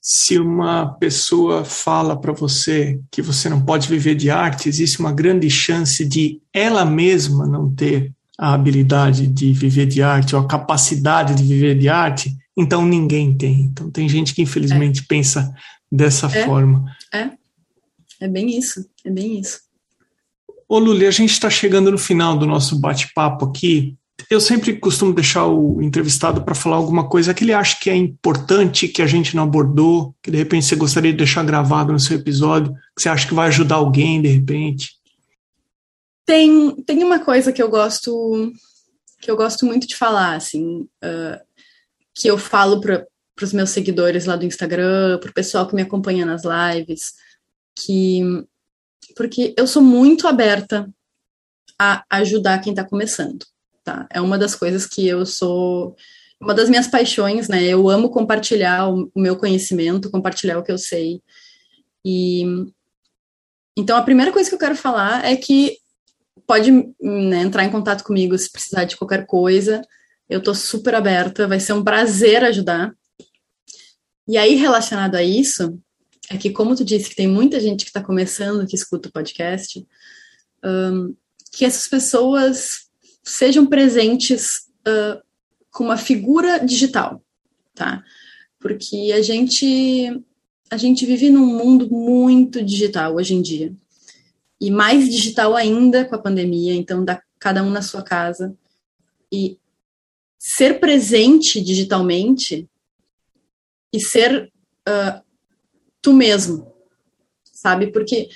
Se 0.00 0.38
uma 0.38 0.94
pessoa 0.94 1.64
fala 1.64 2.18
para 2.18 2.32
você 2.32 3.00
que 3.10 3.20
você 3.20 3.48
não 3.48 3.64
pode 3.64 3.88
viver 3.88 4.14
de 4.14 4.30
arte, 4.30 4.68
existe 4.68 5.00
uma 5.00 5.12
grande 5.12 5.50
chance 5.50 6.04
de 6.04 6.40
ela 6.52 6.84
mesma 6.84 7.46
não 7.46 7.72
ter 7.74 8.12
a 8.38 8.54
habilidade 8.54 9.26
de 9.26 9.52
viver 9.52 9.86
de 9.86 10.02
arte 10.02 10.34
ou 10.36 10.42
a 10.42 10.46
capacidade 10.46 11.34
de 11.34 11.42
viver 11.42 11.76
de 11.76 11.88
arte, 11.88 12.36
então 12.56 12.86
ninguém 12.86 13.36
tem. 13.36 13.62
Então 13.62 13.90
tem 13.90 14.08
gente 14.08 14.34
que 14.34 14.42
infelizmente 14.42 15.00
é. 15.00 15.04
pensa 15.06 15.54
dessa 15.90 16.26
é. 16.26 16.44
forma. 16.44 16.84
É. 17.12 17.30
É 18.20 18.28
bem 18.28 18.56
isso, 18.56 18.88
é 19.04 19.10
bem 19.10 19.38
isso. 19.38 19.60
Ô 20.68 20.78
Luli, 20.78 21.06
a 21.06 21.10
gente 21.10 21.30
está 21.30 21.50
chegando 21.50 21.90
no 21.90 21.98
final 21.98 22.36
do 22.36 22.46
nosso 22.46 22.78
bate-papo 22.80 23.44
aqui. 23.44 23.96
Eu 24.30 24.40
sempre 24.40 24.74
costumo 24.78 25.12
deixar 25.12 25.46
o 25.46 25.80
entrevistado 25.82 26.42
para 26.42 26.54
falar 26.54 26.76
alguma 26.76 27.08
coisa 27.08 27.34
que 27.34 27.44
ele 27.44 27.52
acha 27.52 27.78
que 27.78 27.90
é 27.90 27.94
importante, 27.94 28.88
que 28.88 29.02
a 29.02 29.06
gente 29.06 29.36
não 29.36 29.44
abordou, 29.44 30.14
que 30.22 30.30
de 30.30 30.38
repente 30.38 30.64
você 30.64 30.74
gostaria 30.74 31.12
de 31.12 31.18
deixar 31.18 31.44
gravado 31.44 31.92
no 31.92 32.00
seu 32.00 32.16
episódio, 32.16 32.72
que 32.96 33.02
você 33.02 33.08
acha 33.08 33.28
que 33.28 33.34
vai 33.34 33.48
ajudar 33.48 33.76
alguém 33.76 34.20
de 34.20 34.28
repente. 34.28 34.96
Tem, 36.24 36.74
tem 36.82 37.04
uma 37.04 37.20
coisa 37.20 37.52
que 37.52 37.62
eu 37.62 37.68
gosto 37.68 38.50
que 39.20 39.30
eu 39.30 39.36
gosto 39.36 39.64
muito 39.64 39.86
de 39.86 39.96
falar, 39.96 40.36
assim, 40.36 40.82
uh, 41.02 41.45
que 42.16 42.28
eu 42.28 42.38
falo 42.38 42.80
para 42.80 43.06
os 43.42 43.52
meus 43.52 43.68
seguidores 43.68 44.24
lá 44.24 44.36
do 44.36 44.46
Instagram, 44.46 45.18
para 45.18 45.30
o 45.30 45.34
pessoal 45.34 45.68
que 45.68 45.74
me 45.74 45.82
acompanha 45.82 46.24
nas 46.24 46.42
lives, 46.44 47.12
que 47.78 48.22
porque 49.14 49.54
eu 49.56 49.66
sou 49.66 49.82
muito 49.82 50.26
aberta 50.26 50.90
a 51.78 52.04
ajudar 52.10 52.60
quem 52.60 52.72
está 52.72 52.82
começando, 52.82 53.44
tá? 53.84 54.06
É 54.10 54.20
uma 54.20 54.38
das 54.38 54.54
coisas 54.54 54.86
que 54.86 55.06
eu 55.06 55.26
sou, 55.26 55.94
uma 56.40 56.54
das 56.54 56.70
minhas 56.70 56.86
paixões, 56.86 57.48
né? 57.48 57.62
Eu 57.64 57.88
amo 57.88 58.10
compartilhar 58.10 58.88
o, 58.88 59.10
meu 59.14 59.36
conhecimento, 59.36 60.10
compartilhar 60.10 60.58
o 60.58 60.62
que 60.62 60.72
eu 60.72 60.78
sei. 60.78 61.20
E 62.04 62.44
então 63.76 63.96
a 63.96 64.02
primeira 64.02 64.32
coisa 64.32 64.48
que 64.48 64.54
eu 64.54 64.58
quero 64.58 64.74
falar 64.74 65.22
é 65.22 65.36
que 65.36 65.76
pode 66.46 66.70
né, 66.70 67.42
entrar 67.42 67.64
em 67.64 67.70
contato 67.70 68.02
comigo 68.04 68.36
se 68.38 68.50
precisar 68.50 68.84
de 68.84 68.96
qualquer 68.96 69.26
coisa. 69.26 69.82
Eu 70.28 70.42
tô 70.42 70.54
super 70.54 70.94
aberta, 70.94 71.46
vai 71.46 71.60
ser 71.60 71.72
um 71.72 71.84
prazer 71.84 72.44
ajudar. 72.44 72.94
E 74.26 74.36
aí, 74.36 74.56
relacionado 74.56 75.14
a 75.14 75.22
isso, 75.22 75.78
é 76.28 76.36
que, 76.36 76.50
como 76.50 76.74
tu 76.74 76.84
disse, 76.84 77.08
que 77.08 77.16
tem 77.16 77.28
muita 77.28 77.60
gente 77.60 77.84
que 77.84 77.90
está 77.90 78.02
começando, 78.02 78.66
que 78.66 78.74
escuta 78.74 79.08
o 79.08 79.12
podcast, 79.12 79.86
um, 80.64 81.14
que 81.52 81.64
essas 81.64 81.86
pessoas 81.86 82.88
sejam 83.22 83.66
presentes 83.66 84.66
uh, 84.86 85.22
com 85.70 85.84
uma 85.84 85.96
figura 85.96 86.58
digital, 86.58 87.22
tá? 87.74 88.02
Porque 88.58 89.12
a 89.14 89.22
gente 89.22 90.22
a 90.68 90.76
gente 90.76 91.06
vive 91.06 91.30
num 91.30 91.46
mundo 91.46 91.88
muito 91.88 92.62
digital 92.64 93.14
hoje 93.14 93.34
em 93.34 93.42
dia. 93.42 93.72
E 94.60 94.70
mais 94.70 95.08
digital 95.08 95.54
ainda 95.54 96.04
com 96.04 96.14
a 96.14 96.18
pandemia, 96.18 96.74
então 96.74 97.04
dá 97.04 97.22
cada 97.38 97.62
um 97.62 97.70
na 97.70 97.82
sua 97.82 98.02
casa. 98.02 98.56
E 99.30 99.58
ser 100.48 100.78
presente 100.78 101.60
digitalmente 101.60 102.68
e 103.92 103.98
ser 103.98 104.48
uh, 104.88 105.20
tu 106.00 106.12
mesmo, 106.12 106.72
sabe? 107.52 107.88
Porque 107.88 108.28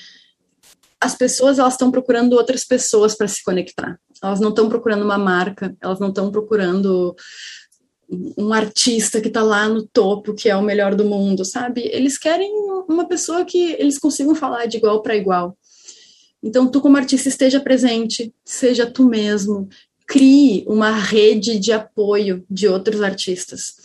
as 1.00 1.14
pessoas 1.14 1.60
elas 1.60 1.74
estão 1.74 1.88
procurando 1.88 2.32
outras 2.32 2.64
pessoas 2.64 3.14
para 3.14 3.28
se 3.28 3.44
conectar. 3.44 3.96
Elas 4.20 4.40
não 4.40 4.48
estão 4.48 4.68
procurando 4.68 5.04
uma 5.04 5.16
marca, 5.16 5.76
elas 5.80 6.00
não 6.00 6.08
estão 6.08 6.32
procurando 6.32 7.14
um 8.36 8.52
artista 8.52 9.20
que 9.20 9.28
está 9.28 9.44
lá 9.44 9.68
no 9.68 9.86
topo, 9.86 10.34
que 10.34 10.50
é 10.50 10.56
o 10.56 10.62
melhor 10.62 10.96
do 10.96 11.04
mundo, 11.04 11.44
sabe? 11.44 11.82
Eles 11.92 12.18
querem 12.18 12.52
uma 12.88 13.06
pessoa 13.06 13.44
que 13.44 13.76
eles 13.78 14.00
consigam 14.00 14.34
falar 14.34 14.66
de 14.66 14.78
igual 14.78 15.00
para 15.00 15.14
igual. 15.14 15.56
Então, 16.42 16.68
tu 16.68 16.80
como 16.80 16.96
artista 16.96 17.28
esteja 17.28 17.60
presente, 17.60 18.34
seja 18.44 18.90
tu 18.90 19.04
mesmo, 19.06 19.68
crie 20.10 20.64
uma 20.66 20.90
rede 20.90 21.56
de 21.56 21.70
apoio 21.70 22.44
de 22.50 22.66
outros 22.66 23.00
artistas 23.00 23.76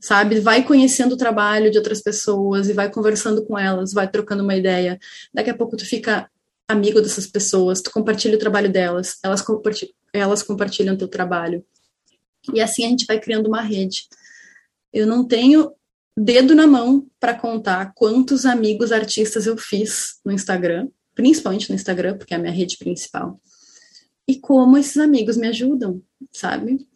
sabe? 0.00 0.38
Vai 0.38 0.62
conhecendo 0.62 1.14
o 1.14 1.16
trabalho 1.16 1.70
de 1.70 1.78
outras 1.78 2.02
pessoas 2.02 2.68
e 2.68 2.74
vai 2.74 2.90
conversando 2.90 3.42
com 3.42 3.58
elas, 3.58 3.94
vai 3.94 4.06
trocando 4.06 4.42
uma 4.42 4.54
ideia. 4.54 4.98
Daqui 5.32 5.48
a 5.48 5.56
pouco 5.56 5.78
tu 5.78 5.86
fica 5.86 6.30
amigo 6.68 7.00
dessas 7.00 7.26
pessoas, 7.26 7.80
tu 7.80 7.90
compartilha 7.90 8.36
o 8.36 8.38
trabalho 8.38 8.70
delas, 8.70 9.18
elas 9.22 9.40
compartilham, 9.40 9.94
elas 10.12 10.42
compartilham 10.42 10.96
teu 10.96 11.08
trabalho. 11.08 11.64
E 12.52 12.60
assim 12.60 12.84
a 12.84 12.88
gente 12.90 13.06
vai 13.06 13.18
criando 13.18 13.46
uma 13.46 13.62
rede. 13.62 14.06
Eu 14.92 15.06
não 15.06 15.26
tenho 15.26 15.72
dedo 16.14 16.54
na 16.54 16.66
mão 16.66 17.06
para 17.18 17.32
contar 17.32 17.92
quantos 17.94 18.44
amigos 18.44 18.92
artistas 18.92 19.46
eu 19.46 19.56
fiz 19.56 20.18
no 20.22 20.32
Instagram, 20.32 20.88
principalmente 21.14 21.70
no 21.70 21.76
Instagram, 21.76 22.18
porque 22.18 22.34
é 22.34 22.36
a 22.36 22.40
minha 22.40 22.52
rede 22.52 22.76
principal. 22.76 23.40
E 24.26 24.38
como 24.38 24.78
esses 24.78 24.96
amigos 24.96 25.36
me 25.36 25.48
ajudam, 25.48 26.02
sabe? 26.32 26.86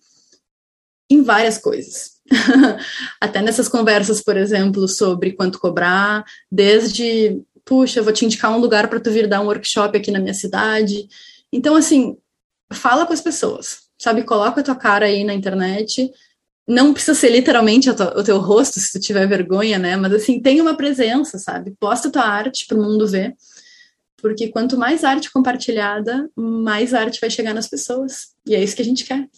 Em 1.10 1.22
várias 1.22 1.58
coisas 1.58 2.18
Até 3.20 3.40
nessas 3.42 3.68
conversas, 3.68 4.22
por 4.22 4.36
exemplo, 4.36 4.86
sobre 4.88 5.32
quanto 5.32 5.58
cobrar, 5.58 6.24
desde, 6.50 7.40
puxa, 7.64 8.00
eu 8.00 8.04
vou 8.04 8.12
te 8.12 8.24
indicar 8.24 8.52
um 8.52 8.58
lugar 8.58 8.88
para 8.88 9.00
tu 9.00 9.10
vir 9.10 9.26
dar 9.26 9.40
um 9.40 9.46
workshop 9.46 9.96
aqui 9.96 10.10
na 10.10 10.20
minha 10.20 10.34
cidade. 10.34 11.08
Então, 11.52 11.74
assim, 11.74 12.16
fala 12.72 13.06
com 13.06 13.12
as 13.12 13.20
pessoas, 13.20 13.80
sabe? 13.98 14.22
Coloca 14.22 14.60
a 14.60 14.64
tua 14.64 14.76
cara 14.76 15.06
aí 15.06 15.24
na 15.24 15.34
internet. 15.34 16.10
Não 16.66 16.92
precisa 16.92 17.14
ser 17.14 17.30
literalmente 17.30 17.88
o 17.88 18.22
teu 18.22 18.38
rosto, 18.38 18.78
se 18.78 18.92
tu 18.92 19.00
tiver 19.00 19.26
vergonha, 19.26 19.78
né? 19.78 19.96
Mas, 19.96 20.12
assim, 20.12 20.40
tem 20.40 20.60
uma 20.60 20.76
presença, 20.76 21.38
sabe? 21.38 21.74
Posta 21.80 22.10
tua 22.10 22.24
arte 22.24 22.66
para 22.66 22.78
o 22.78 22.82
mundo 22.82 23.06
ver. 23.06 23.34
Porque 24.20 24.48
quanto 24.48 24.76
mais 24.76 25.04
arte 25.04 25.30
compartilhada, 25.30 26.28
mais 26.36 26.92
arte 26.92 27.20
vai 27.20 27.30
chegar 27.30 27.54
nas 27.54 27.68
pessoas. 27.68 28.34
E 28.46 28.54
é 28.54 28.62
isso 28.62 28.74
que 28.74 28.82
a 28.82 28.84
gente 28.84 29.04
quer. 29.04 29.28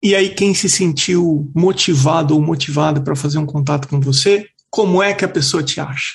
E 0.00 0.14
aí, 0.14 0.32
quem 0.32 0.54
se 0.54 0.68
sentiu 0.68 1.50
motivado 1.54 2.34
ou 2.34 2.40
motivada 2.40 3.00
para 3.00 3.16
fazer 3.16 3.38
um 3.38 3.46
contato 3.46 3.88
com 3.88 4.00
você, 4.00 4.48
como 4.70 5.02
é 5.02 5.12
que 5.12 5.24
a 5.24 5.28
pessoa 5.28 5.62
te 5.62 5.80
acha? 5.80 6.14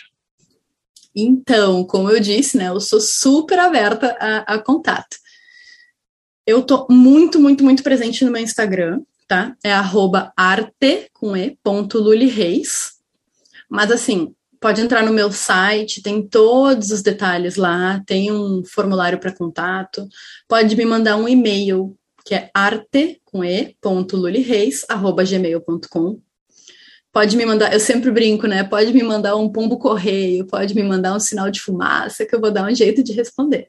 Então, 1.13 1.85
como 1.85 2.09
eu 2.09 2.19
disse, 2.19 2.57
né, 2.57 2.69
eu 2.69 2.79
sou 2.79 3.01
super 3.01 3.59
aberta 3.59 4.17
a, 4.19 4.55
a 4.55 4.59
contato. 4.59 5.17
Eu 6.47 6.61
tô 6.63 6.87
muito, 6.89 7.39
muito, 7.39 7.63
muito 7.63 7.83
presente 7.83 8.23
no 8.23 8.31
meu 8.31 8.41
Instagram, 8.41 9.01
tá? 9.27 9.55
É 9.63 9.73
arte 10.35 11.09
com 11.13 11.35
e, 11.35 11.57
ponto 11.63 11.99
Reis. 12.27 12.93
Mas 13.69 13.91
assim, 13.91 14.33
pode 14.63 14.79
entrar 14.79 15.03
no 15.03 15.11
meu 15.11 15.29
site, 15.29 16.01
tem 16.01 16.25
todos 16.25 16.89
os 16.89 17.01
detalhes 17.01 17.57
lá, 17.57 18.01
tem 18.07 18.31
um 18.31 18.63
formulário 18.63 19.19
para 19.19 19.35
contato, 19.35 20.07
pode 20.47 20.73
me 20.77 20.85
mandar 20.85 21.17
um 21.17 21.27
e-mail 21.27 21.97
que 22.23 22.33
é 22.33 22.49
arte 22.53 23.21
com 23.25 23.43
e, 23.43 23.75
ponto 23.81 24.15
lulireis, 24.15 24.85
arroba. 24.87 25.21
Pode 27.11 27.35
me 27.35 27.45
mandar, 27.45 27.73
eu 27.73 27.79
sempre 27.81 28.09
brinco, 28.09 28.47
né? 28.47 28.63
Pode 28.63 28.93
me 28.93 29.03
mandar 29.03 29.35
um 29.35 29.51
pombo 29.51 29.77
correio, 29.77 30.47
pode 30.47 30.73
me 30.73 30.81
mandar 30.81 31.13
um 31.13 31.19
sinal 31.19 31.51
de 31.51 31.59
fumaça, 31.59 32.25
que 32.25 32.33
eu 32.33 32.39
vou 32.39 32.49
dar 32.49 32.63
um 32.63 32.73
jeito 32.73 33.03
de 33.03 33.11
responder, 33.11 33.67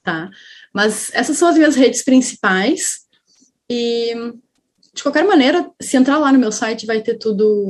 tá? 0.00 0.30
Mas 0.72 1.10
essas 1.12 1.36
são 1.36 1.48
as 1.48 1.56
minhas 1.56 1.74
redes 1.74 2.04
principais. 2.04 3.00
E 3.68 4.14
de 4.94 5.02
qualquer 5.02 5.24
maneira, 5.24 5.68
se 5.82 5.96
entrar 5.96 6.18
lá 6.18 6.32
no 6.32 6.38
meu 6.38 6.52
site, 6.52 6.86
vai 6.86 7.02
ter 7.02 7.18
tudo, 7.18 7.66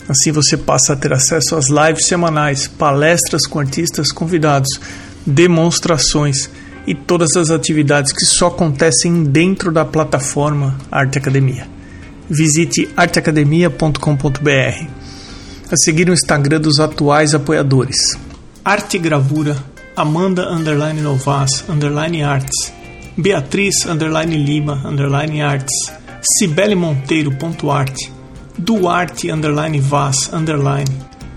Assim 0.07 0.31
você 0.31 0.55
passa 0.55 0.93
a 0.93 0.95
ter 0.95 1.13
acesso 1.13 1.55
às 1.55 1.65
lives 1.67 2.05
semanais, 2.05 2.67
palestras 2.67 3.47
com 3.47 3.57
artistas 3.57 4.11
convidados, 4.11 4.69
demonstrações 5.25 6.47
e 6.87 6.95
todas 6.95 7.35
as 7.35 7.51
atividades 7.51 8.13
que 8.13 8.25
só 8.25 8.47
acontecem 8.47 9.25
dentro 9.25 9.71
da 9.71 9.83
plataforma 9.83 10.77
Arte 10.89 11.17
Academia. 11.17 11.67
Visite 12.29 12.87
arteacademia.com.br. 12.95 14.87
A 15.69 15.75
seguir 15.75 16.09
o 16.09 16.13
Instagram 16.13 16.61
dos 16.61 16.79
atuais 16.79 17.35
apoiadores: 17.35 17.97
Arte 18.63 18.97
Gravura, 18.97 19.57
Amanda 19.95 20.49
underline 20.49 21.01
Novas 21.01 21.65
underline 21.67 22.23
Arts, 22.23 22.71
Beatriz 23.17 23.85
underline 23.85 24.37
Lima 24.37 24.81
underline 24.85 25.41
Arts, 25.41 25.91
Cibele 26.21 26.75
Monteiro 26.75 27.31
ponto 27.31 27.69
arte, 27.69 28.11
Duarte 28.57 29.29
underline 29.29 29.81
Vaz 29.81 30.31
underline 30.33 30.87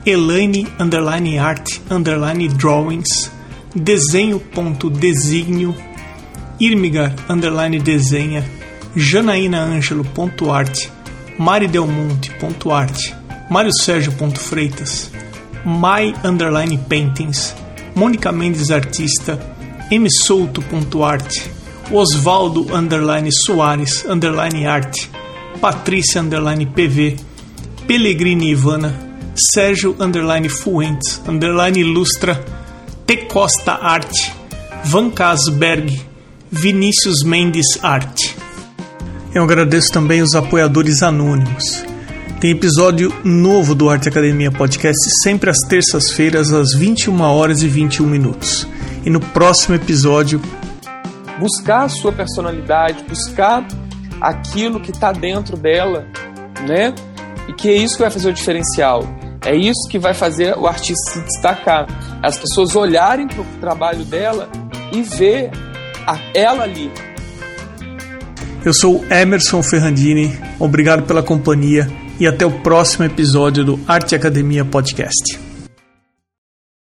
Elaine 0.06 0.66
underline 0.78 1.38
art 1.38 1.80
underline 1.90 2.48
drawings 2.56 3.30
desenho 3.74 4.40
ponto 4.40 4.90
desenho 4.90 5.74
Irmigar 6.58 7.14
underline 7.28 7.78
desenha 7.78 8.44
Janaína 8.94 9.62
Ângelo 9.62 10.04
ponto 10.04 10.52
arte 10.52 10.90
Mari 11.38 11.68
Del 11.68 11.86
Monte 11.86 12.30
ponto 12.32 12.72
arte 12.72 13.14
Mário 13.48 13.72
Sérgio 13.72 14.12
ponto 14.12 14.40
Freitas 14.40 15.10
My 15.64 16.14
underline 16.24 16.78
paintings 16.88 17.54
Mônica 17.94 18.32
Mendes 18.32 18.70
artista 18.70 19.38
M 19.90 20.06
Souto 20.10 20.60
ponto 20.62 21.04
arte 21.04 21.50
Osvaldo 21.92 22.74
underline 22.74 23.30
Soares 23.30 24.04
underline 24.08 24.66
arte 24.66 25.20
Patrícia 25.60 26.22
underline 26.22 26.64
PV, 26.64 27.16
Pellegrini 27.86 28.48
Ivana, 28.48 28.94
Sérgio 29.34 29.94
underline 29.98 30.48
Fuentes, 30.48 31.20
underline 31.26 31.78
Ilustra, 31.78 32.42
T 33.10 33.16
Costa 33.26 33.72
Arte, 33.72 34.32
Van 34.84 35.10
Casberg, 35.10 36.00
Vinícius 36.48 37.24
Mendes 37.24 37.66
Arte. 37.82 38.36
Eu 39.34 39.42
agradeço 39.42 39.90
também 39.90 40.22
os 40.22 40.36
apoiadores 40.36 41.02
anônimos. 41.02 41.84
Tem 42.40 42.52
episódio 42.52 43.12
novo 43.24 43.74
do 43.74 43.90
Arte 43.90 44.08
Academia 44.08 44.52
Podcast 44.52 44.96
sempre 45.24 45.50
às 45.50 45.58
terças-feiras 45.68 46.52
às 46.52 46.72
21 46.72 47.20
horas 47.22 47.64
e 47.64 47.66
21 47.66 48.06
minutos. 48.06 48.64
E 49.04 49.10
no 49.10 49.18
próximo 49.18 49.74
episódio 49.74 50.40
buscar 51.40 51.86
a 51.86 51.88
sua 51.88 52.12
personalidade, 52.12 53.02
buscar 53.08 53.66
aquilo 54.20 54.78
que 54.78 54.92
está 54.92 55.10
dentro 55.10 55.56
dela, 55.56 56.06
né? 56.64 56.94
E 57.48 57.52
que 57.54 57.70
é 57.70 57.74
isso 57.74 57.96
que 57.96 58.02
vai 58.02 58.10
fazer 58.12 58.28
o 58.28 58.32
diferencial. 58.32 59.02
É 59.44 59.56
isso 59.56 59.88
que 59.88 59.98
vai 59.98 60.12
fazer 60.12 60.56
o 60.56 60.66
artista 60.66 61.12
se 61.12 61.20
destacar. 61.22 61.86
As 62.22 62.38
pessoas 62.38 62.76
olharem 62.76 63.26
para 63.26 63.40
o 63.40 63.44
trabalho 63.60 64.04
dela 64.04 64.48
e 64.92 65.02
ver 65.02 65.50
a, 66.06 66.18
ela 66.34 66.64
ali. 66.64 66.90
Eu 68.64 68.74
sou 68.74 69.02
Emerson 69.10 69.62
Ferrandini, 69.62 70.38
obrigado 70.58 71.04
pela 71.04 71.22
companhia 71.22 71.90
e 72.18 72.26
até 72.26 72.44
o 72.44 72.50
próximo 72.60 73.06
episódio 73.06 73.64
do 73.64 73.80
Arte 73.88 74.14
Academia 74.14 74.64
Podcast. 74.64 75.49